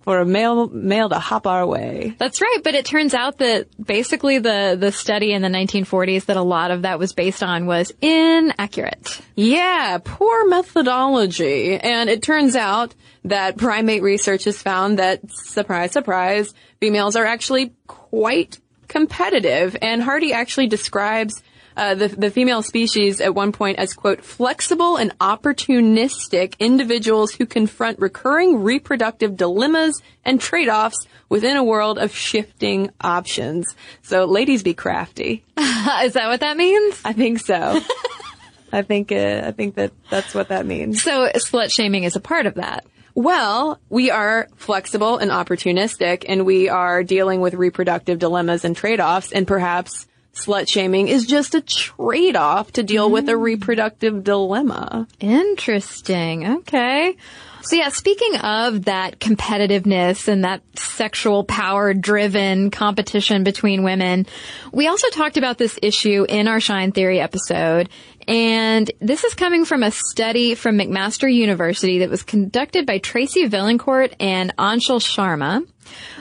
[0.07, 2.15] for a male male to hop our way.
[2.17, 6.37] That's right, but it turns out that basically the the study in the 1940s that
[6.37, 9.21] a lot of that was based on was inaccurate.
[9.35, 11.77] Yeah, poor methodology.
[11.77, 17.75] And it turns out that primate research has found that surprise surprise, females are actually
[17.89, 21.43] quite competitive and Hrdy actually describes
[21.77, 27.47] uh, the, the female species at one point as quote flexible and opportunistic individuals who
[27.47, 33.75] confront recurring reproductive dilemmas and trade-offs within a world of shifting options.
[34.03, 35.45] So ladies be crafty.
[35.59, 37.01] Is that what that means?
[37.05, 37.81] I think so.
[38.73, 41.03] I think uh, I think that that's what that means.
[41.03, 42.85] So slut shaming is a part of that.
[43.15, 49.33] Well, we are flexible and opportunistic and we are dealing with reproductive dilemmas and trade-offs
[49.33, 53.13] and perhaps slut shaming is just a trade off to deal mm.
[53.13, 53.43] with a mm.
[53.43, 55.09] reproductive dilemma.
[55.19, 56.47] Interesting.
[56.59, 57.17] Okay.
[57.63, 64.27] So yeah, speaking of that competitiveness and that sexual power driven competition between women,
[64.73, 67.89] we also talked about this issue in our Shine Theory episode.
[68.29, 73.49] And this is coming from a study from McMaster University that was conducted by Tracy
[73.49, 75.67] Vaillancourt and Anshul Sharma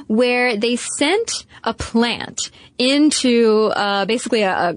[0.08, 4.76] where they sent a plant into uh, basically a,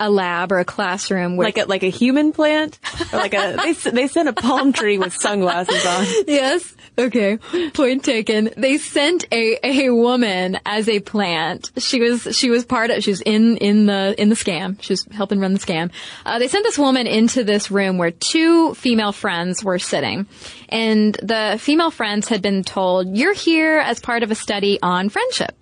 [0.00, 2.78] a, lab or a classroom like a like a human plant?
[3.12, 6.06] Or like a they they sent a palm tree with sunglasses on.
[6.26, 7.38] Yes okay
[7.72, 8.50] point taken.
[8.56, 11.70] They sent a a woman as a plant.
[11.78, 14.80] She was she was part of she was in in the in the scam.
[14.82, 15.90] She was helping run the scam.
[16.24, 20.26] Uh, they sent this woman into this room where two female friends were sitting.
[20.68, 25.08] And the female friends had been told you're here as part of a study on
[25.08, 25.56] friendship.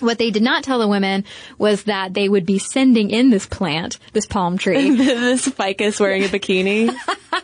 [0.00, 1.24] What they did not tell the women
[1.58, 4.90] was that they would be sending in this plant, this palm tree.
[4.96, 6.94] this ficus wearing a bikini.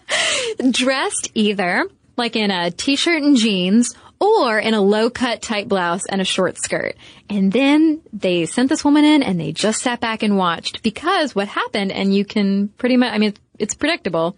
[0.73, 6.07] Dressed either like in a t-shirt and jeans or in a low cut tight blouse
[6.07, 6.97] and a short skirt.
[7.29, 11.35] And then they sent this woman in and they just sat back and watched because
[11.35, 14.37] what happened, and you can pretty much, I mean, it's predictable.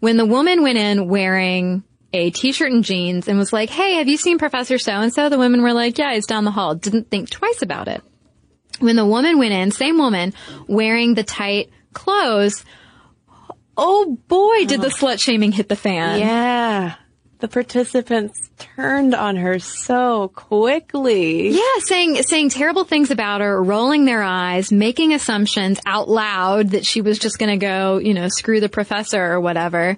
[0.00, 4.08] When the woman went in wearing a t-shirt and jeans and was like, Hey, have
[4.08, 5.28] you seen Professor so-and-so?
[5.28, 6.74] The women were like, yeah, he's down the hall.
[6.74, 8.02] Didn't think twice about it.
[8.78, 10.32] When the woman went in, same woman,
[10.66, 12.64] wearing the tight clothes,
[13.76, 15.06] oh boy, did the uh-huh.
[15.06, 16.20] slut shaming hit the fan.
[16.20, 16.94] Yeah.
[17.40, 21.50] The participants turned on her so quickly.
[21.50, 26.86] Yeah, saying saying terrible things about her, rolling their eyes, making assumptions out loud that
[26.86, 29.96] she was just going to go, you know, screw the professor or whatever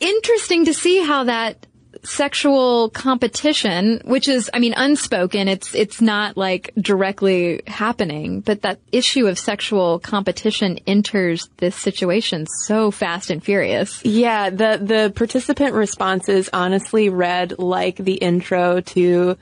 [0.00, 1.66] interesting to see how that
[2.04, 5.48] sexual competition, which is, I mean, unspoken.
[5.48, 12.46] It's, it's not like directly happening, but that issue of sexual competition enters this situation
[12.66, 14.04] so fast and furious.
[14.04, 19.36] Yeah, the the participant responses honestly read like the intro to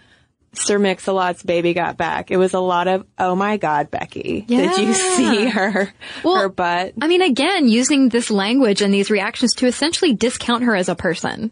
[0.55, 2.31] Sir Mix-a-Lot's Baby Got Back.
[2.31, 6.49] It was a lot of, oh my God, Becky, did you see her, Well, her
[6.51, 6.93] butt?
[7.01, 10.95] I mean, again, using this language and these reactions to essentially discount her as a
[10.95, 11.51] person.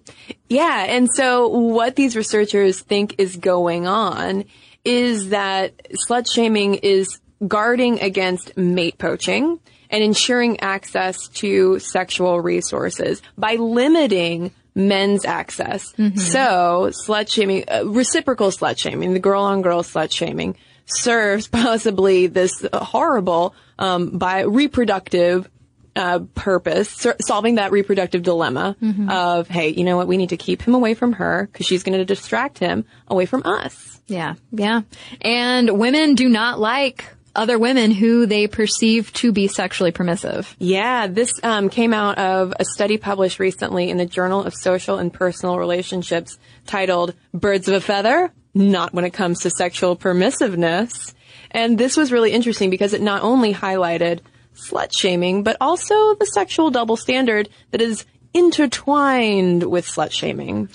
[0.48, 4.44] Yeah, and so what these researchers think is going on
[4.84, 5.72] is that
[6.06, 14.52] slut shaming is guarding against mate poaching and ensuring access to sexual resources by limiting
[14.74, 15.92] men's access.
[16.16, 20.56] So slut shaming, uh, reciprocal slut shaming, the girl on girl slut shaming
[20.86, 25.48] serves possibly this horrible, um, by reproductive
[25.96, 28.76] uh, purpose, solving that reproductive dilemma
[29.10, 31.82] of, hey, you know what, we need to keep him away from her because she's
[31.82, 34.00] going to distract him away from us.
[34.06, 34.82] Yeah, yeah.
[35.20, 37.04] And women do not like
[37.34, 40.54] other women who they perceive to be sexually permissive.
[40.58, 44.98] Yeah, this um, came out of a study published recently in the Journal of Social
[44.98, 51.14] and Personal Relationships titled Birds of a Feather, Not When It Comes to Sexual Permissiveness.
[51.50, 54.20] And this was really interesting because it not only highlighted
[54.54, 60.68] slut shaming, but also the sexual double standard that is intertwined with slut shaming.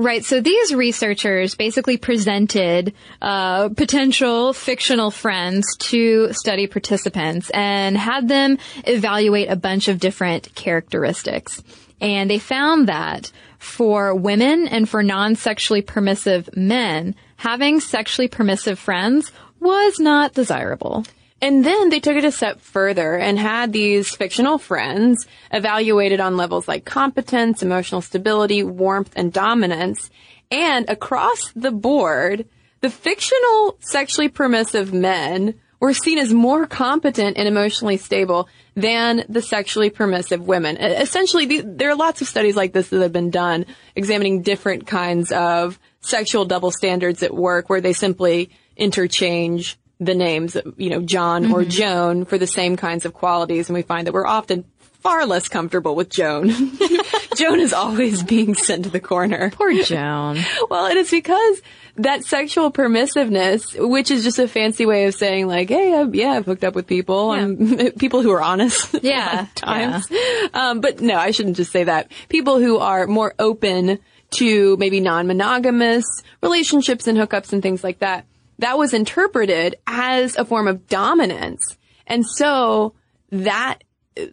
[0.00, 0.24] Right.
[0.24, 8.56] So these researchers basically presented uh, potential fictional friends to study participants and had them
[8.86, 11.62] evaluate a bunch of different characteristics.
[12.00, 19.30] And they found that for women and for non-sexually permissive men, having sexually permissive friends
[19.60, 21.04] was not desirable.
[21.42, 26.36] And then they took it a step further and had these fictional friends evaluated on
[26.36, 30.10] levels like competence, emotional stability, warmth, and dominance.
[30.50, 32.46] And across the board,
[32.80, 39.40] the fictional sexually permissive men were seen as more competent and emotionally stable than the
[39.40, 40.76] sexually permissive women.
[40.76, 43.64] Essentially, there are lots of studies like this that have been done
[43.96, 50.56] examining different kinds of sexual double standards at work where they simply interchange the names,
[50.76, 53.68] you know, John or Joan for the same kinds of qualities.
[53.68, 54.64] And we find that we're often
[55.00, 56.50] far less comfortable with Joan.
[57.36, 59.50] Joan is always being sent to the corner.
[59.50, 60.38] Poor Joan.
[60.68, 61.60] Well, it is because
[61.96, 66.32] that sexual permissiveness, which is just a fancy way of saying like, hey, I've, yeah,
[66.32, 68.94] I've hooked up with people, and people who are honest.
[69.02, 70.06] Yeah, times.
[70.54, 72.12] Um, but no, I shouldn't just say that.
[72.28, 73.98] People who are more open
[74.32, 76.04] to maybe non-monogamous
[76.42, 78.26] relationships and hookups and things like that.
[78.60, 81.76] That was interpreted as a form of dominance.
[82.06, 82.94] And so
[83.30, 83.78] that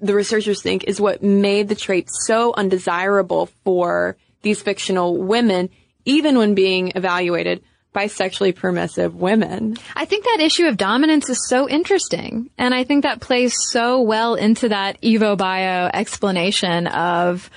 [0.02, 5.70] the researchers think is what made the trait so undesirable for these fictional women,
[6.06, 7.63] even when being evaluated
[7.94, 9.78] by sexually permissive women.
[9.96, 12.50] I think that issue of dominance is so interesting.
[12.58, 17.50] And I think that plays so well into that Evo Bio explanation of,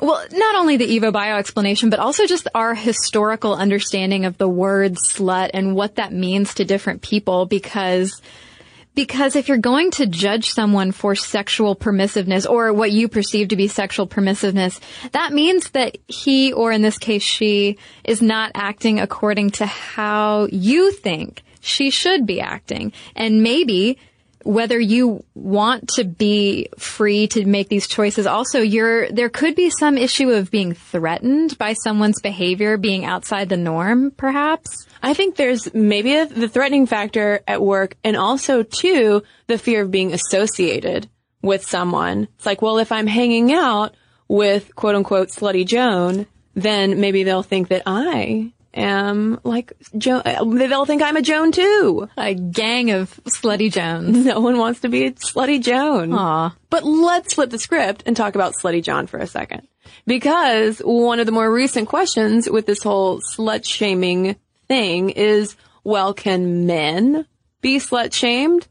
[0.00, 4.48] well, not only the Evo Bio explanation, but also just our historical understanding of the
[4.48, 8.20] word slut and what that means to different people because
[8.94, 13.56] because if you're going to judge someone for sexual permissiveness or what you perceive to
[13.56, 14.80] be sexual permissiveness,
[15.12, 20.46] that means that he, or in this case she, is not acting according to how
[20.52, 22.92] you think she should be acting.
[23.16, 23.98] And maybe
[24.44, 29.70] whether you want to be free to make these choices, also you're, there could be
[29.70, 34.86] some issue of being threatened by someone's behavior being outside the norm, perhaps.
[35.02, 39.82] I think there's maybe a, the threatening factor at work and also too the fear
[39.82, 41.08] of being associated
[41.42, 42.28] with someone.
[42.36, 43.94] It's like, well, if I'm hanging out
[44.28, 50.22] with quote unquote slutty Joan, then maybe they'll think that I am like Joan.
[50.24, 52.08] They'll think I'm a Joan too.
[52.16, 54.24] A gang of slutty Jones.
[54.24, 56.12] No one wants to be a slutty Joan.
[56.12, 56.54] Aw.
[56.70, 59.68] But let's flip the script and talk about Slutty John for a second.
[60.06, 66.14] Because one of the more recent questions with this whole slut shaming thing is, well,
[66.14, 67.26] can men
[67.60, 68.66] be slut shamed?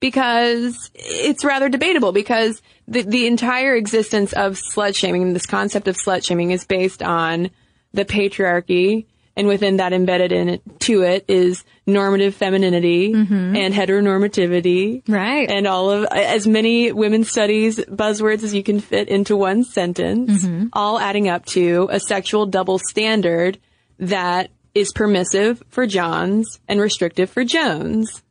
[0.00, 5.96] Because it's rather debatable because the, the entire existence of slut shaming, this concept of
[5.96, 7.50] slut shaming is based on
[7.92, 13.56] the patriarchy and within that embedded in it, to it is normative femininity mm-hmm.
[13.56, 15.02] and heteronormativity.
[15.08, 15.50] Right.
[15.50, 20.44] And all of, as many women's studies buzzwords as you can fit into one sentence,
[20.44, 20.68] mm-hmm.
[20.72, 23.58] all adding up to a sexual double standard
[23.98, 28.22] that is permissive for Johns and restrictive for Jones.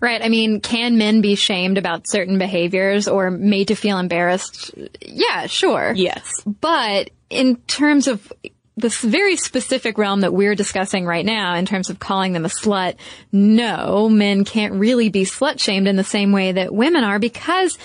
[0.00, 0.22] Right.
[0.22, 4.72] I mean, can men be shamed about certain behaviors or made to feel embarrassed?
[5.00, 5.92] Yeah, sure.
[5.96, 6.30] Yes.
[6.46, 8.32] But in terms of
[8.78, 12.48] this very specific realm that we're discussing right now in terms of calling them a
[12.48, 12.96] slut,
[13.32, 17.76] no, men can't really be slut shamed in the same way that women are because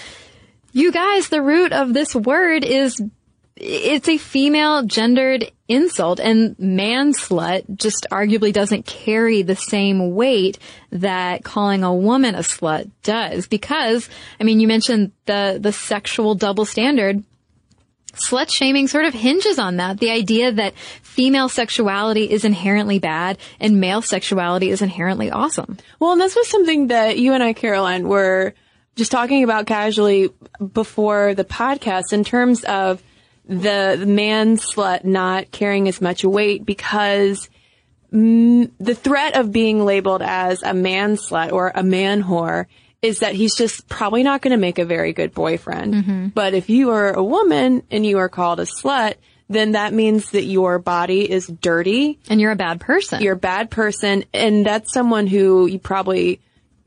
[0.71, 3.01] you guys, the root of this word is
[3.55, 10.57] it's a female gendered insult and man slut just arguably doesn't carry the same weight
[10.91, 16.33] that calling a woman a slut does because I mean you mentioned the the sexual
[16.35, 17.23] double standard
[18.13, 19.99] slut shaming sort of hinges on that.
[19.99, 25.77] The idea that female sexuality is inherently bad and male sexuality is inherently awesome.
[25.99, 28.53] Well, and this was something that you and I, Caroline, were
[28.95, 30.29] just talking about casually
[30.73, 33.01] before the podcast in terms of
[33.45, 37.49] the, man slut not carrying as much weight because
[38.11, 42.67] the threat of being labeled as a man slut or a man whore
[43.03, 45.93] is that he's just probably not going to make a very good boyfriend.
[45.93, 46.27] Mm-hmm.
[46.29, 49.15] But if you are a woman and you are called a slut,
[49.49, 52.17] then that means that your body is dirty.
[52.29, 53.21] And you're a bad person.
[53.21, 56.39] You're a bad person and that's someone who you probably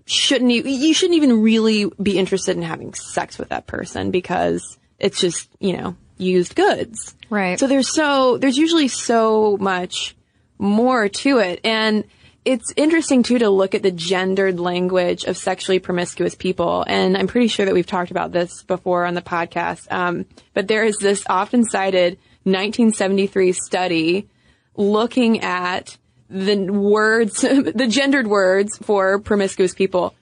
[0.06, 5.20] shouldn't you shouldn't even really be interested in having sex with that person because it's
[5.20, 7.14] just you know used goods.
[7.28, 7.58] Right.
[7.58, 10.16] so there's so there's usually so much
[10.58, 11.60] more to it.
[11.64, 12.04] And
[12.46, 17.26] it's interesting too to look at the gendered language of sexually promiscuous people and i'm
[17.26, 20.24] pretty sure that we've talked about this before on the podcast um,
[20.54, 24.28] but there is this often cited 1973 study
[24.76, 25.96] looking at
[26.28, 30.14] the words, the gendered words for promiscuous people.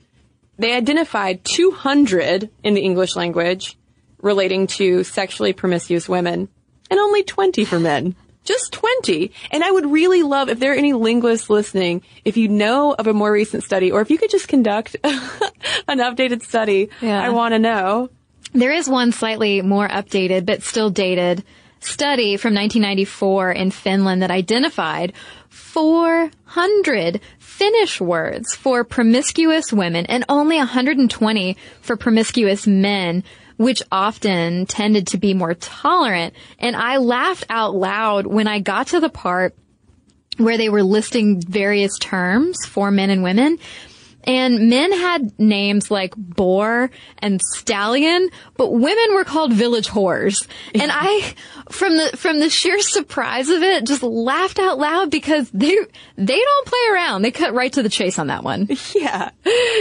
[0.58, 3.76] They identified 200 in the English language
[4.22, 6.48] relating to sexually promiscuous women
[6.90, 8.14] and only 20 for men.
[8.44, 9.32] Just 20.
[9.50, 13.06] And I would really love, if there are any linguists listening, if you know of
[13.06, 17.20] a more recent study or if you could just conduct an updated study, Yeah.
[17.22, 18.10] I want to know.
[18.52, 21.42] There is one slightly more updated, but still dated
[21.80, 25.12] study from 1994 in Finland that identified
[25.48, 33.22] 400 Finnish words for promiscuous women and only 120 for promiscuous men,
[33.56, 36.34] which often tended to be more tolerant.
[36.58, 39.54] And I laughed out loud when I got to the part
[40.36, 43.58] where they were listing various terms for men and women.
[44.26, 50.48] And men had names like boar and stallion, but women were called village whores.
[50.74, 51.34] And I,
[51.70, 55.76] from the, from the sheer surprise of it, just laughed out loud because they,
[56.16, 57.20] they don't play around.
[57.20, 58.68] They cut right to the chase on that one.
[58.94, 59.30] Yeah.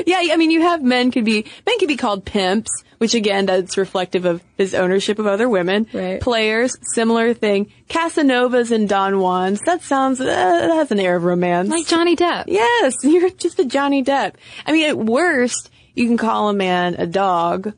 [0.06, 3.46] Yeah, I mean, you have men could be, men could be called pimps, which again,
[3.46, 5.88] that's reflective of his ownership of other women.
[5.94, 6.22] Right.
[6.22, 7.72] Players, similar thing.
[7.90, 11.70] Casanovas and Don Juans, that sounds, uh, that has an air of romance.
[11.70, 12.46] Like Johnny Depp.
[12.48, 14.36] yes, you're just a Johnny Depp.
[14.66, 17.74] I mean, at worst, you can call a man a dog,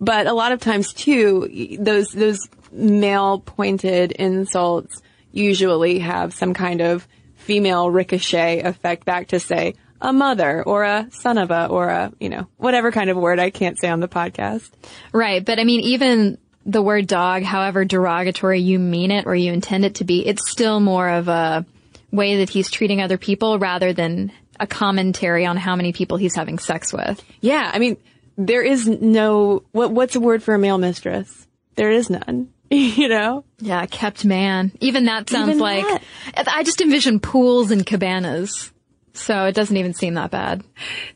[0.00, 2.40] but a lot of times too, those, those
[2.72, 5.02] male pointed insults
[5.32, 7.06] usually have some kind of
[7.36, 12.12] female ricochet effect back to say a mother or a son of a or a,
[12.18, 14.70] you know, whatever kind of word I can't say on the podcast.
[15.12, 15.44] Right.
[15.44, 19.84] But I mean, even the word dog, however derogatory you mean it or you intend
[19.84, 21.64] it to be, it's still more of a
[22.10, 26.34] way that he's treating other people rather than a commentary on how many people he's
[26.34, 27.22] having sex with.
[27.40, 27.70] Yeah.
[27.72, 27.96] I mean,
[28.36, 31.46] there is no, what, what's a word for a male mistress?
[31.76, 33.44] There is none, you know?
[33.58, 34.72] Yeah, kept man.
[34.80, 36.48] Even that sounds Even like that.
[36.48, 38.70] I just envision pools and cabanas.
[39.12, 40.62] So it doesn't even seem that bad.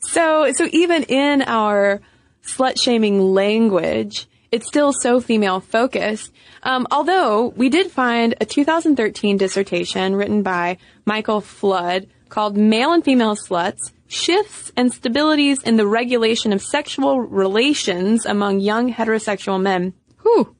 [0.00, 2.00] So, so even in our
[2.44, 6.32] slut shaming language, it's still so female focused.
[6.62, 13.04] Um, although we did find a 2013 dissertation written by Michael Flood called Male and
[13.04, 19.92] Female Sluts, Shifts and Stabilities in the Regulation of Sexual Relations Among Young Heterosexual Men.
[20.22, 20.54] Whew.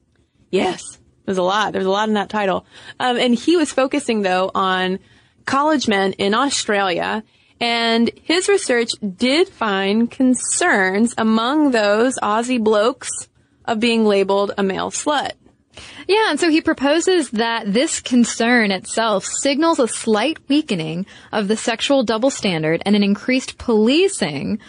[0.51, 1.73] Yes, there's a lot.
[1.73, 2.65] There's a lot in that title.
[2.99, 4.99] Um, and he was focusing though on
[5.45, 7.23] college men in Australia.
[7.61, 13.09] And his research did find concerns among those Aussie blokes
[13.63, 15.31] of being labeled a male slut.
[16.07, 21.57] Yeah, and so he proposes that this concern itself signals a slight weakening of the
[21.57, 24.59] sexual double standard and an increased policing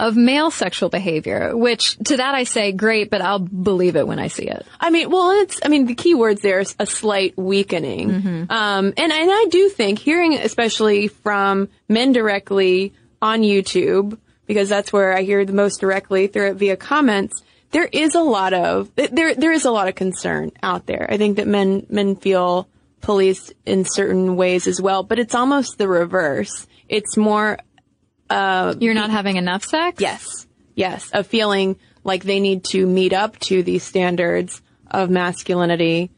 [0.00, 4.18] of male sexual behavior, which to that I say, great, but I'll believe it when
[4.18, 4.66] I see it.
[4.80, 8.10] I mean, well, it's, I mean, the key words there is a slight weakening.
[8.50, 14.92] Um, and, and I do think hearing, especially from men directly on YouTube, because that's
[14.92, 18.90] where I hear the most directly through it via comments, there is a lot of,
[18.96, 21.06] there, there is a lot of concern out there.
[21.08, 22.68] I think that men, men feel
[23.00, 26.66] policed in certain ways as well, but it's almost the reverse.
[26.88, 27.58] It's more
[28.30, 30.00] Uh, You're not having enough sex?
[30.00, 30.46] Yes.
[30.74, 31.10] Yes.
[31.10, 36.10] Of feeling like they need to meet up to these standards of masculinity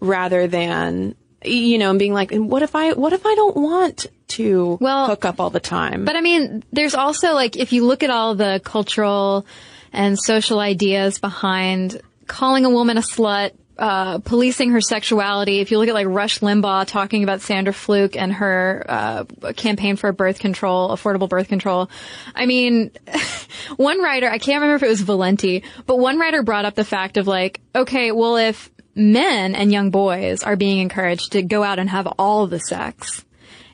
[0.00, 3.56] rather than you know, and being like, and what if I, what if I don't
[3.56, 6.04] want to Well, hook up all the time?
[6.04, 9.46] But I mean, there's also like, if you look at all the cultural
[9.92, 15.58] and social ideas behind calling a woman a slut, uh, policing her sexuality.
[15.58, 19.24] If you look at like Rush Limbaugh talking about Sandra Fluke and her uh,
[19.56, 21.90] campaign for birth control, affordable birth control.
[22.32, 22.92] I mean,
[23.76, 26.84] one writer, I can't remember if it was Valenti, but one writer brought up the
[26.84, 31.64] fact of like, okay, well, if men and young boys are being encouraged to go
[31.64, 33.24] out and have all the sex,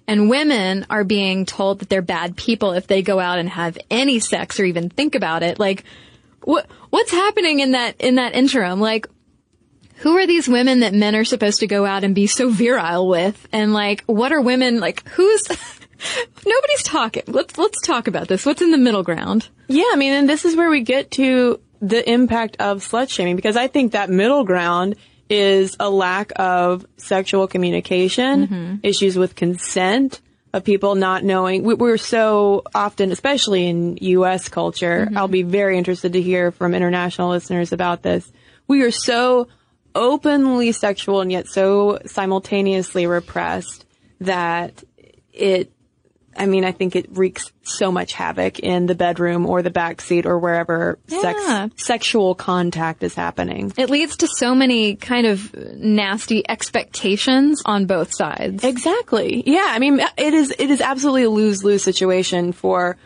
[0.07, 3.77] and women are being told that they're bad people if they go out and have
[3.91, 5.59] any sex or even think about it.
[5.59, 5.85] Like,
[6.45, 8.81] what what's happening in that in that interim?
[8.81, 9.07] Like,
[9.99, 13.09] who are these women that men are supposed to go out and be so virile
[13.09, 13.49] with?
[13.53, 15.07] And like, what are women like?
[15.11, 15.43] Who's
[16.47, 17.25] nobody's talking.
[17.27, 18.47] Let's let's talk about this.
[18.47, 19.49] What's in the middle ground?
[19.69, 23.37] Yeah, I mean, and this is where we get to the impact of slut shaming
[23.37, 24.97] because I think that middle ground
[25.31, 28.75] is a lack of sexual communication, mm-hmm.
[28.83, 30.21] issues with consent,
[30.53, 31.63] of people not knowing.
[31.63, 34.49] We, we're so often, especially in U.S.
[34.49, 35.19] culture, mm-hmm.
[35.19, 38.31] I'll be very interested to hear from international listeners about this.
[38.67, 39.49] We are so
[39.99, 43.85] openly sexual and yet so simultaneously repressed
[44.21, 44.85] that
[45.33, 45.73] it
[46.41, 50.25] I mean, I think it wreaks so much havoc in the bedroom or the backseat
[50.25, 51.21] or wherever Yeah.
[51.21, 53.73] sex, sexual contact is happening.
[53.77, 58.63] It leads to so many kind of nasty expectations on both sides.
[58.63, 59.43] Exactly.
[59.47, 59.67] Yeah.
[59.67, 62.97] I mean, it is, it is absolutely a lose-lose situation for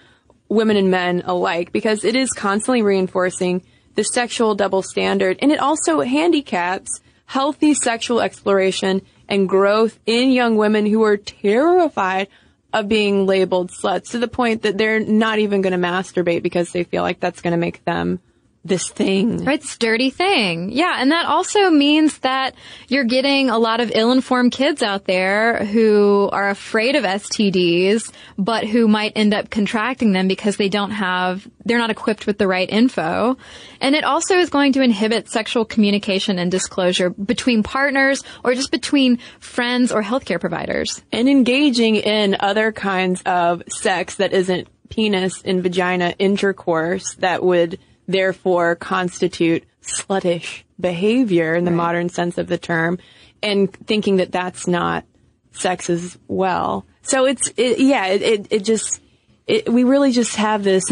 [0.51, 3.63] women and men alike because it is constantly reinforcing
[3.95, 5.39] the sexual double standard.
[5.41, 12.29] And it also handicaps healthy sexual exploration and growth in young women who are terrified
[12.73, 16.73] of being labeled sluts to the point that they're not even going to masturbate because
[16.73, 18.21] they feel like that's going to make them
[18.65, 19.45] this thing.
[19.45, 20.71] Right, this dirty thing.
[20.71, 22.55] Yeah, and that also means that
[22.89, 28.65] you're getting a lot of ill-informed kids out there who are afraid of STDs, but
[28.65, 32.47] who might end up contracting them because they don't have, they're not equipped with the
[32.47, 33.37] right info.
[33.81, 38.71] And it also is going to inhibit sexual communication and disclosure between partners or just
[38.71, 41.03] between friends or healthcare providers.
[41.11, 47.79] and engaging in other kinds of sex that isn't penis and vagina intercourse that would
[48.13, 52.99] therefore constitute sluttish behavior in the modern sense of the term
[53.43, 55.05] and thinking that that's not
[55.53, 56.87] sex as well.
[57.03, 59.01] So it's, it, yeah, it, it, it just,
[59.47, 60.85] it, we really just have this,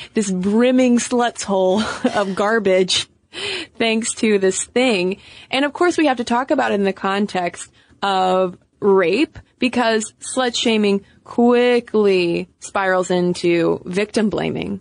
[0.14, 1.80] this brimming sluts hole
[2.14, 3.08] of garbage
[3.78, 5.18] thanks to this thing.
[5.50, 7.70] And of course we have to talk about it in the context
[8.02, 14.80] of rape because slut shaming quickly spirals into victim blaming.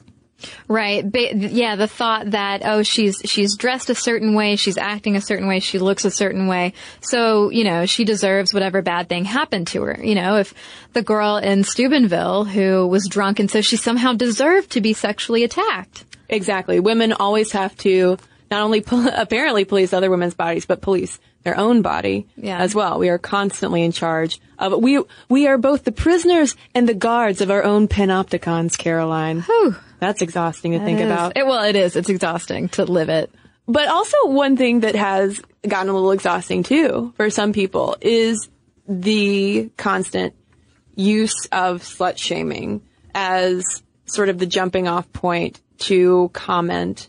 [0.68, 1.10] Right.
[1.10, 5.22] Ba- yeah, the thought that oh she's she's dressed a certain way, she's acting a
[5.22, 6.74] certain way, she looks a certain way.
[7.02, 10.00] So, you know, she deserves whatever bad thing happened to her.
[10.04, 10.54] You know, if
[10.94, 15.44] the girl in Steubenville who was drunk and so she somehow deserved to be sexually
[15.44, 16.06] attacked.
[16.30, 16.80] Exactly.
[16.80, 18.18] Women always have to
[18.50, 22.60] not only pol- apparently police other women's bodies, but police their own body Yeah.
[22.60, 23.00] as well.
[23.00, 27.42] We are constantly in charge of we we are both the prisoners and the guards
[27.42, 29.42] of our own panopticons, Caroline.
[29.42, 29.76] Whew.
[30.02, 31.38] That's exhausting to think It is- about.
[31.38, 31.96] It, well, it is.
[31.96, 33.32] It's exhausting to live it.
[33.68, 38.50] But also one thing that has gotten a little exhausting too for some people is
[38.90, 40.34] the constant
[40.96, 42.82] use of slut shaming
[43.14, 43.64] as
[44.06, 47.08] sort of the jumping off point to comment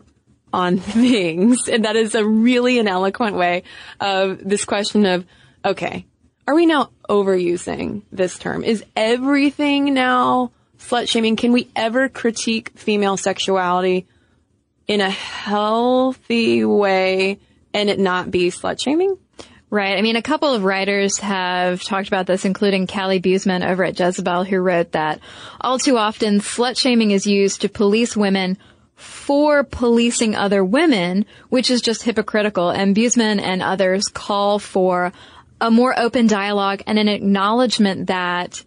[0.53, 1.66] on things.
[1.68, 3.62] And that is a really an eloquent way
[4.01, 5.24] of this question of,
[5.64, 6.05] okay,
[6.47, 8.64] are we now overusing this term?
[8.64, 10.53] Is everything now
[10.89, 11.37] slut shaming?
[11.37, 14.07] Can we ever critique female sexuality
[14.87, 17.39] in a healthy way
[17.72, 19.16] and it not be slut shaming?
[19.70, 19.97] Right.
[19.97, 23.99] I mean, a couple of writers have talked about this, including Callie Beusman over at
[23.99, 25.20] Jezebel, who wrote that
[25.62, 28.59] all too often slut shaming is used to police women
[28.97, 32.68] for policing other women, which is just hypocritical.
[32.68, 35.12] And Beusman and others call for
[35.59, 38.62] a more open dialogue and an acknowledgement that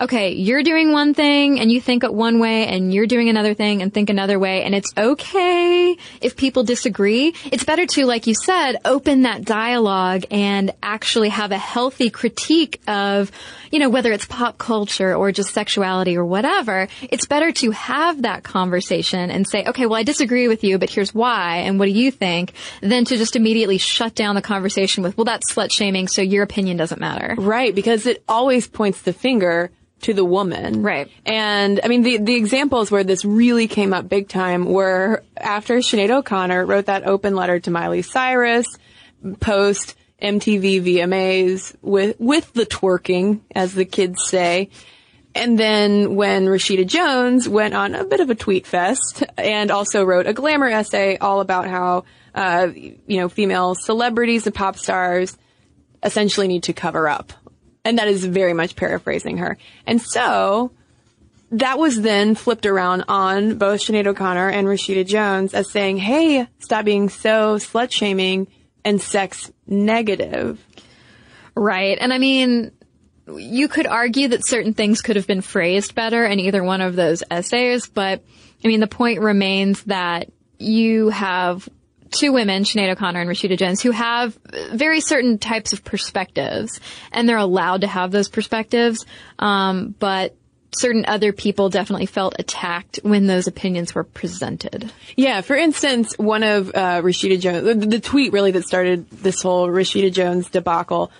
[0.00, 3.52] okay, you're doing one thing and you think it one way and you're doing another
[3.52, 7.34] thing and think another way and it's okay if people disagree.
[7.52, 12.80] It's better to, like you said, open that dialogue and actually have a healthy critique
[12.88, 13.30] of,
[13.70, 16.88] you know, whether it's pop culture or just sexuality or whatever.
[17.02, 20.88] It's better to have that conversation and say, okay, well, I disagree with you, but
[20.88, 25.02] here's why and what do you think than to just immediately shut down the conversation
[25.02, 27.34] with, well, that's slut shaming, so your opinion doesn't matter.
[27.36, 29.70] Right, because it always points the finger
[30.02, 30.82] to the woman.
[30.82, 31.10] Right.
[31.26, 35.78] And I mean, the, the examples where this really came up big time were after
[35.78, 38.66] Sinead O'Connor wrote that open letter to Miley Cyrus
[39.40, 44.70] post MTV VMAs with, with the twerking, as the kids say.
[45.34, 50.04] And then when Rashida Jones went on a bit of a tweet fest and also
[50.04, 55.36] wrote a glamour essay all about how, uh, you know, female celebrities and pop stars
[56.02, 57.32] essentially need to cover up.
[57.84, 59.56] And that is very much paraphrasing her.
[59.86, 60.72] And so
[61.52, 66.46] that was then flipped around on both Sinead O'Connor and Rashida Jones as saying, hey,
[66.58, 68.46] stop being so slut shaming
[68.84, 70.64] and sex negative.
[71.54, 71.98] Right.
[72.00, 72.72] And I mean,
[73.26, 76.96] you could argue that certain things could have been phrased better in either one of
[76.96, 78.24] those essays, but
[78.64, 81.68] I mean, the point remains that you have
[82.10, 84.38] two women, Sinead O'Connor and Rashida Jones, who have
[84.72, 86.80] very certain types of perspectives,
[87.12, 89.04] and they're allowed to have those perspectives.
[89.38, 90.36] Um, but
[90.72, 94.92] certain other people definitely felt attacked when those opinions were presented.
[95.16, 99.42] Yeah, for instance, one of uh, Rashida Jones, the, the tweet really that started this
[99.42, 101.10] whole Rashida Jones debacle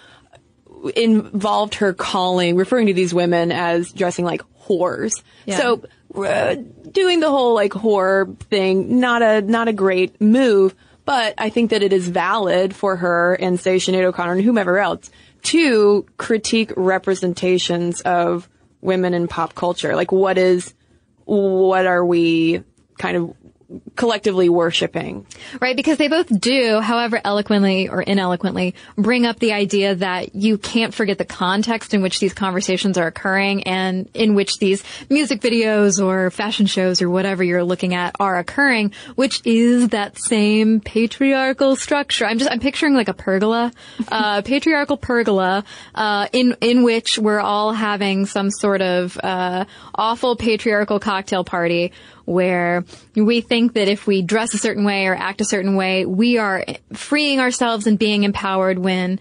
[0.95, 5.23] involved her calling, referring to these women as dressing like whores.
[5.47, 5.59] Yeah.
[5.59, 5.83] So
[6.15, 6.57] uh,
[6.91, 10.75] doing the whole like whore thing, not a not a great move.
[11.05, 14.79] But I think that it is valid for her and say Sinead O'Connor and whomever
[14.79, 15.11] else
[15.43, 18.49] to critique representations of
[18.81, 19.97] women in pop culture.
[19.97, 20.75] Like what is,
[21.25, 22.63] what are we
[22.99, 23.35] kind of
[23.97, 25.27] collectively worshiping.
[25.61, 30.59] Right, because they both do, however eloquently or ineloquently, bring up the idea that you
[30.59, 35.41] can't forget the context in which these conversations are occurring and in which these music
[35.41, 40.81] videos or fashion shows or whatever you're looking at are occurring, which is that same
[40.81, 42.27] patriarchal structure.
[42.27, 43.73] I'm just, I'm picturing like a pergola,
[44.09, 45.65] uh, patriarchal pergola,
[45.95, 49.65] uh, in, in which we're all having some sort of, uh,
[49.95, 51.93] awful patriarchal cocktail party
[52.31, 56.07] where we think that if we dress a certain way or act a certain way,
[56.07, 59.21] we are freeing ourselves and being empowered when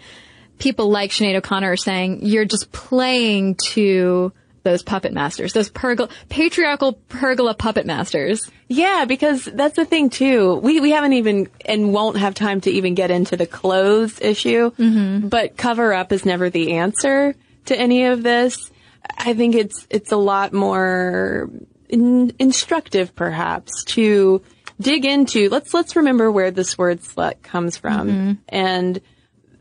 [0.59, 4.31] people like Sinead O'Connor are saying, you're just playing to
[4.63, 8.49] those puppet masters, those pergola, patriarchal pergola puppet masters.
[8.67, 10.55] Yeah, because that's the thing too.
[10.55, 14.71] We we haven't even and won't have time to even get into the clothes issue.
[14.71, 15.29] Mm-hmm.
[15.29, 17.35] But cover up is never the answer
[17.65, 18.69] to any of this.
[19.17, 21.49] I think it's it's a lot more
[21.89, 24.41] in, instructive perhaps to
[24.79, 28.33] dig into let's let's remember where this word slut comes from mm-hmm.
[28.47, 29.01] and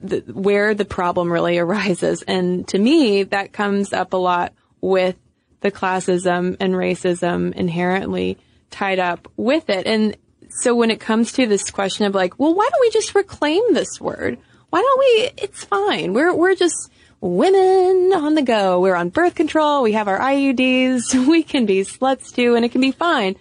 [0.00, 2.22] the, where the problem really arises.
[2.22, 5.16] And to me that comes up a lot with
[5.60, 8.38] the classism and racism inherently
[8.70, 9.86] tied up with it.
[9.86, 10.16] And
[10.50, 13.74] so when it comes to this question of like well why don't we just reclaim
[13.74, 14.38] this word?
[14.70, 16.12] Why don't we it's fine.
[16.12, 18.80] We're we're just women on the go.
[18.80, 19.82] We're on birth control.
[19.82, 21.14] We have our IUDs.
[21.28, 23.36] We can be sluts too, and it can be fine.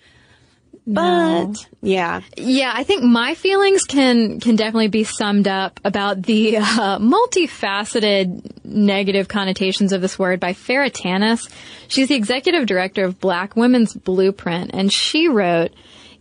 [0.90, 1.02] But
[1.48, 1.54] No.
[1.82, 7.00] yeah, Yeah, I think my feelings can can definitely be summed up about the uh,
[7.00, 11.50] multifaceted negative connotations of this word by Farah Tanis.
[11.90, 15.72] She's the executive director of Black Women's Blueprint, and she wrote,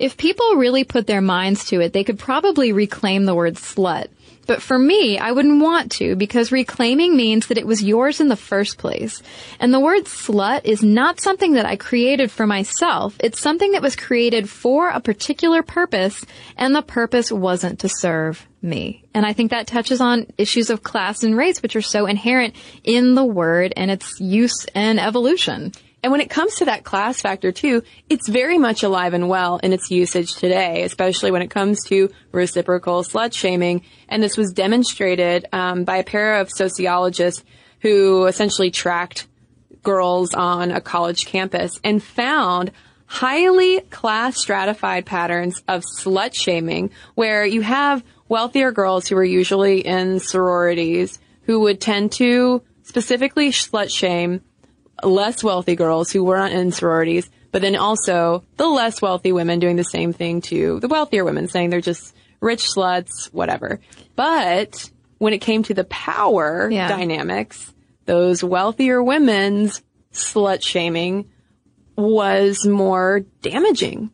[0.01, 4.09] "If people really put their minds to it, they could probably reclaim the word slut."
[4.47, 8.29] But for me, I wouldn't want to because reclaiming means that it was yours in
[8.29, 9.23] the first place.
[9.59, 13.17] And the word slut is not something that I created for myself.
[13.21, 16.25] It's something that was created for a particular purpose
[16.57, 19.05] and the purpose wasn't to serve me.
[19.15, 22.55] And I think that touches on issues of class and race, which are so inherent
[22.85, 25.73] in the word and its use and evolution.
[26.03, 29.59] And when it comes to that class factor too, it's very much alive and well
[29.59, 33.83] in its usage today, especially when it comes to reciprocal slut shaming.
[34.09, 37.43] And this was demonstrated um, by a pair of sociologists
[37.81, 39.27] who essentially tracked
[39.83, 42.73] girls on a college campus and found
[43.07, 49.81] highly class stratified patterns of slut shaming where you have wealthier girls who are usually
[49.81, 54.41] in sororities who would tend to specifically slut shame
[55.03, 59.77] less wealthy girls who weren't in sororities, but then also the less wealthy women doing
[59.77, 63.81] the same thing to the wealthier women, saying they're just rich sluts, whatever.
[64.15, 66.89] But when it came to the power Yeah.
[66.89, 67.73] dynamics,
[68.05, 69.83] those wealthier women's
[70.13, 71.27] slut shaming
[71.97, 74.11] was more damaging.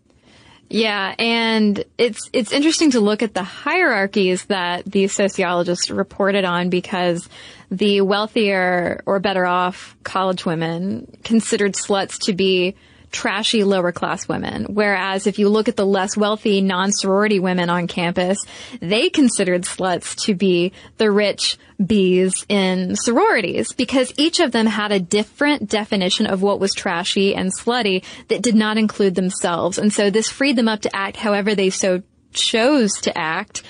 [0.70, 6.70] Yeah, and it's it's interesting to look at the hierarchies that these sociologists reported on
[6.70, 7.28] because
[7.72, 12.76] the wealthier or better off college women considered sluts to be
[13.10, 14.66] trashy lower class women.
[14.68, 18.38] Whereas if you look at the less wealthy non-sorority women on campus,
[18.80, 24.92] they considered sluts to be the rich bees in sororities because each of them had
[24.92, 29.78] a different definition of what was trashy and slutty that did not include themselves.
[29.78, 32.02] And so this freed them up to act however they so
[32.34, 33.62] chose to act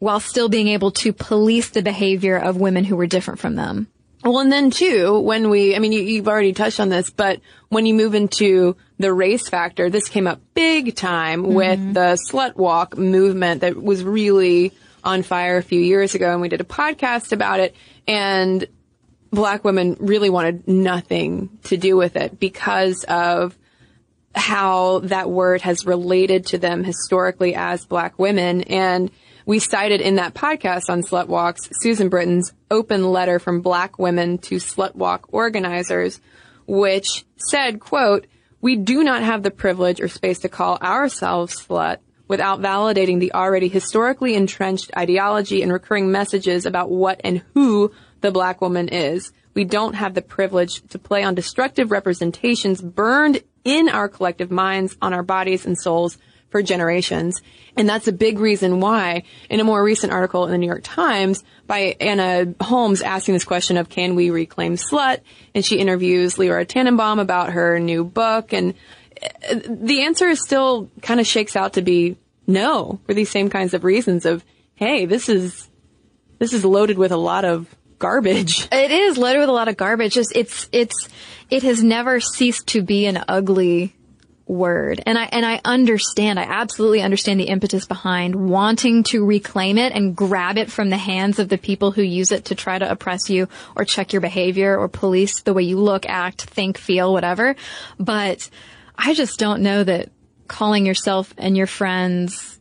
[0.00, 3.86] while still being able to police the behavior of women who were different from them.
[4.24, 7.40] Well, and then too, when we, I mean, you, you've already touched on this, but
[7.68, 11.54] when you move into the race factor, this came up big time mm-hmm.
[11.54, 14.72] with the slut walk movement that was really
[15.04, 16.32] on fire a few years ago.
[16.32, 17.74] And we did a podcast about it
[18.06, 18.66] and
[19.30, 23.56] black women really wanted nothing to do with it because of
[24.34, 28.62] how that word has related to them historically as black women.
[28.62, 29.10] And
[29.46, 34.38] we cited in that podcast on slut walks Susan Britton's open letter from black women
[34.38, 36.20] to slut walk organizers,
[36.66, 38.26] which said, quote,
[38.60, 43.32] we do not have the privilege or space to call ourselves slut without validating the
[43.32, 49.32] already historically entrenched ideology and recurring messages about what and who the black woman is.
[49.54, 54.96] We don't have the privilege to play on destructive representations burned in our collective minds,
[55.02, 56.18] on our bodies and souls
[56.50, 57.40] for generations.
[57.76, 60.82] And that's a big reason why, in a more recent article in the New York
[60.82, 65.20] Times by Anna Holmes asking this question of can we reclaim slut?
[65.54, 68.52] And she interviews Leora Tannenbaum about her new book.
[68.52, 68.74] And
[69.22, 73.48] uh, the answer is still kind of shakes out to be no for these same
[73.48, 74.44] kinds of reasons of,
[74.74, 75.68] hey, this is,
[76.38, 78.66] this is loaded with a lot of garbage.
[78.72, 80.16] It is loaded with a lot of garbage.
[80.16, 81.08] It's, it's, it's,
[81.50, 83.94] it has never ceased to be an ugly
[84.50, 85.02] word.
[85.06, 89.92] And I, and I understand, I absolutely understand the impetus behind wanting to reclaim it
[89.92, 92.90] and grab it from the hands of the people who use it to try to
[92.90, 97.12] oppress you or check your behavior or police the way you look, act, think, feel,
[97.12, 97.54] whatever.
[97.98, 98.50] But
[98.98, 100.10] I just don't know that
[100.48, 102.58] calling yourself and your friends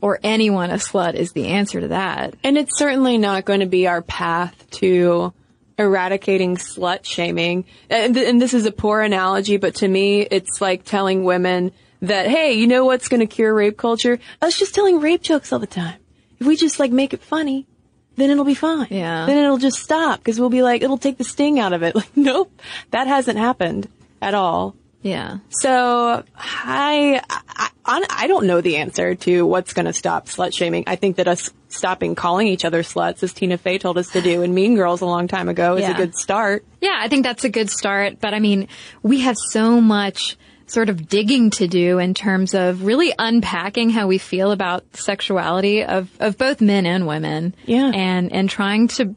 [0.00, 2.34] or anyone a slut is the answer to that.
[2.42, 5.32] And it's certainly not going to be our path to
[5.78, 7.64] eradicating slut shaming.
[7.90, 11.72] And, th- and this is a poor analogy, but to me, it's like telling women
[12.02, 14.18] that, hey, you know what's going to cure rape culture?
[14.40, 15.98] Oh, us just telling rape jokes all the time.
[16.40, 17.66] If we just like make it funny,
[18.16, 18.88] then it'll be fine.
[18.90, 19.26] Yeah.
[19.26, 21.94] Then it'll just stop because we'll be like, it'll take the sting out of it.
[22.04, 22.60] Like, nope,
[22.90, 23.88] that hasn't happened
[24.20, 24.74] at all.
[25.02, 25.38] Yeah.
[25.50, 30.84] So I, I, I don't know the answer to what's going to stop slut shaming.
[30.86, 34.20] I think that us stopping calling each other sluts, as Tina Fey told us to
[34.20, 35.92] do in Mean Girls a long time ago, is Yeah.
[35.92, 36.64] a good start.
[36.80, 38.20] Yeah, I think that's a good start.
[38.20, 38.68] But I mean,
[39.02, 44.06] we have so much sort of digging to do in terms of really unpacking how
[44.06, 47.54] we feel about sexuality of, of both men and women.
[47.66, 47.90] Yeah.
[47.94, 49.14] And, and trying to,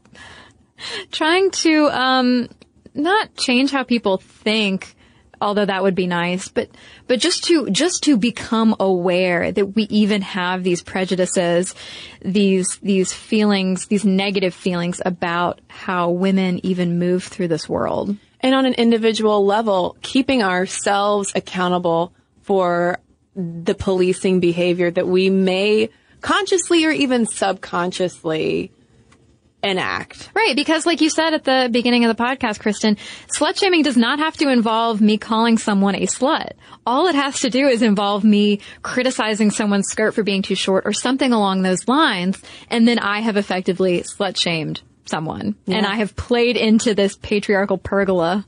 [1.10, 2.48] trying to, um,
[2.94, 4.94] not change how people think,
[5.40, 6.68] although that would be nice, but,
[7.06, 11.74] but just to, just to become aware that we even have these prejudices,
[12.22, 18.16] these, these feelings, these negative feelings about how women even move through this world.
[18.40, 22.12] And on an individual level, keeping ourselves accountable
[22.42, 22.98] for
[23.34, 28.72] the policing behavior that we may consciously or even subconsciously
[29.62, 30.30] enact.
[30.34, 32.96] Right, because like you said at the beginning of the podcast, Cristen,
[33.34, 36.52] slut shaming does not have to involve me calling someone a slut.
[36.86, 40.86] All it has to do is involve me criticizing someone's skirt for being too short
[40.86, 42.40] or something along those lines,
[42.70, 45.56] and then I have effectively slut shamed someone.
[45.66, 48.46] And I have played into this patriarchal pergola.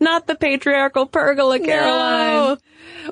[0.00, 2.58] Not the patriarchal pergola, Caroline.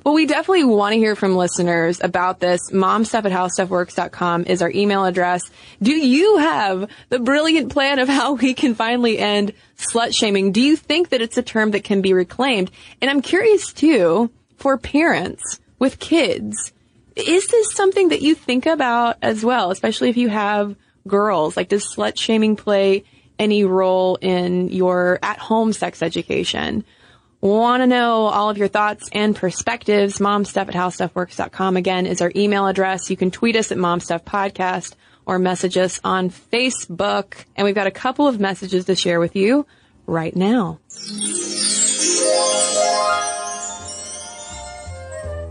[0.04, 2.70] Well, we definitely want to hear from listeners about this.
[2.70, 5.50] Momstuff at howstuffworks.com is our email address.
[5.82, 10.52] Do you have the brilliant plan of how we can finally end slut shaming?
[10.52, 12.70] Do you think that it's a term that can be reclaimed?
[13.00, 16.72] And I'm curious too, for parents with kids,
[17.14, 20.74] is this something that you think about as well, especially if you have
[21.06, 21.56] girls?
[21.56, 23.04] Like, does slut shaming play
[23.38, 26.84] any role in your at home sex education?
[27.42, 30.18] Want to know all of your thoughts and perspectives?
[30.18, 33.10] Momstuff at howstuffworks.com again is our email address.
[33.10, 34.94] You can tweet us at momstuffpodcast
[35.26, 37.34] or message us on Facebook.
[37.56, 39.66] And we've got a couple of messages to share with you
[40.06, 40.78] right now.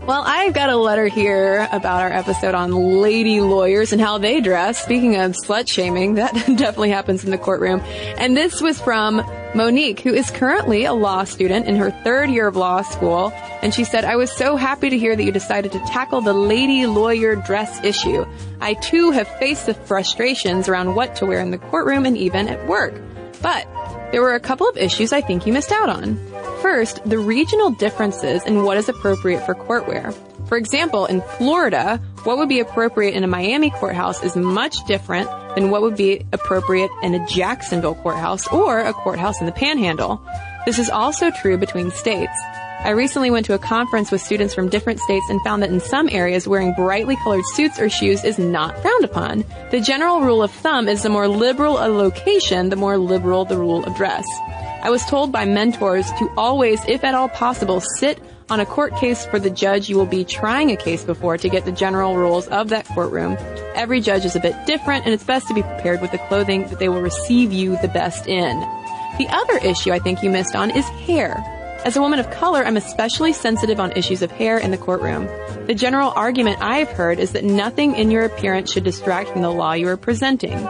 [0.04, 4.40] Well, I've got a letter here about our episode on lady lawyers and how they
[4.40, 4.82] dress.
[4.82, 7.80] Speaking of slut shaming, that definitely happens in the courtroom.
[8.18, 9.24] And this was from
[9.54, 13.32] Monique, who is currently a law student in her third year of law school.
[13.62, 16.34] And she said, I was so happy to hear that you decided to tackle the
[16.34, 18.26] lady lawyer dress issue.
[18.60, 22.48] I too have faced the frustrations around what to wear in the courtroom and even
[22.48, 23.00] at work.
[23.40, 23.68] But
[24.12, 26.16] there were a couple of issues I think you missed out on.
[26.60, 30.14] First, the regional differences in what is appropriate for courtwear.
[30.46, 35.28] For example, in Florida, what would be appropriate in a Miami courthouse is much different
[35.54, 40.22] than what would be appropriate in a Jacksonville courthouse or a courthouse in the Panhandle.
[40.66, 42.38] This is also true between states.
[42.84, 45.78] I recently went to a conference with students from different states and found that in
[45.78, 49.44] some areas wearing brightly colored suits or shoes is not frowned upon.
[49.70, 53.56] The general rule of thumb is the more liberal a location, the more liberal the
[53.56, 54.26] rule of dress.
[54.82, 58.18] I was told by mentors to always, if at all possible, sit
[58.50, 61.48] on a court case for the judge you will be trying a case before to
[61.48, 63.36] get the general rules of that courtroom.
[63.76, 66.62] Every judge is a bit different and it's best to be prepared with the clothing
[66.62, 68.58] that they will receive you the best in.
[69.18, 71.60] The other issue I think you missed on is hair.
[71.84, 75.26] As a woman of color, I'm especially sensitive on issues of hair in the courtroom.
[75.66, 79.50] The general argument I've heard is that nothing in your appearance should distract from the
[79.50, 80.62] law you are presenting.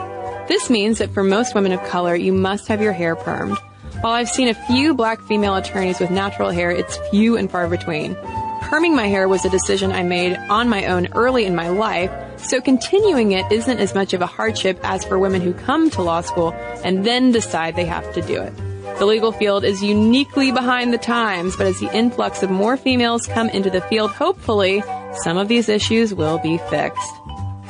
[0.49, 3.59] This means that for most women of color, you must have your hair permed.
[4.01, 7.69] While I've seen a few black female attorneys with natural hair, it's few and far
[7.69, 8.15] between.
[8.63, 12.11] Perming my hair was a decision I made on my own early in my life,
[12.39, 16.01] so continuing it isn't as much of a hardship as for women who come to
[16.01, 16.53] law school
[16.83, 18.72] and then decide they have to do it.
[18.99, 23.27] The legal field is uniquely behind the times, but as the influx of more females
[23.27, 24.83] come into the field, hopefully
[25.23, 27.13] some of these issues will be fixed.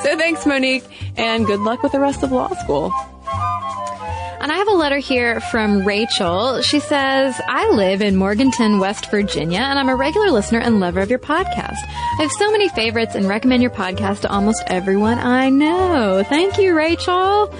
[0.02, 0.84] So thanks, Monique,
[1.16, 2.92] and good luck with the rest of law school.
[4.42, 6.62] And I have a letter here from Rachel.
[6.62, 11.00] She says, I live in Morgantown, West Virginia, and I'm a regular listener and lover
[11.00, 11.78] of your podcast.
[11.78, 16.24] I have so many favorites and recommend your podcast to almost everyone I know.
[16.28, 17.54] Thank you, Rachel.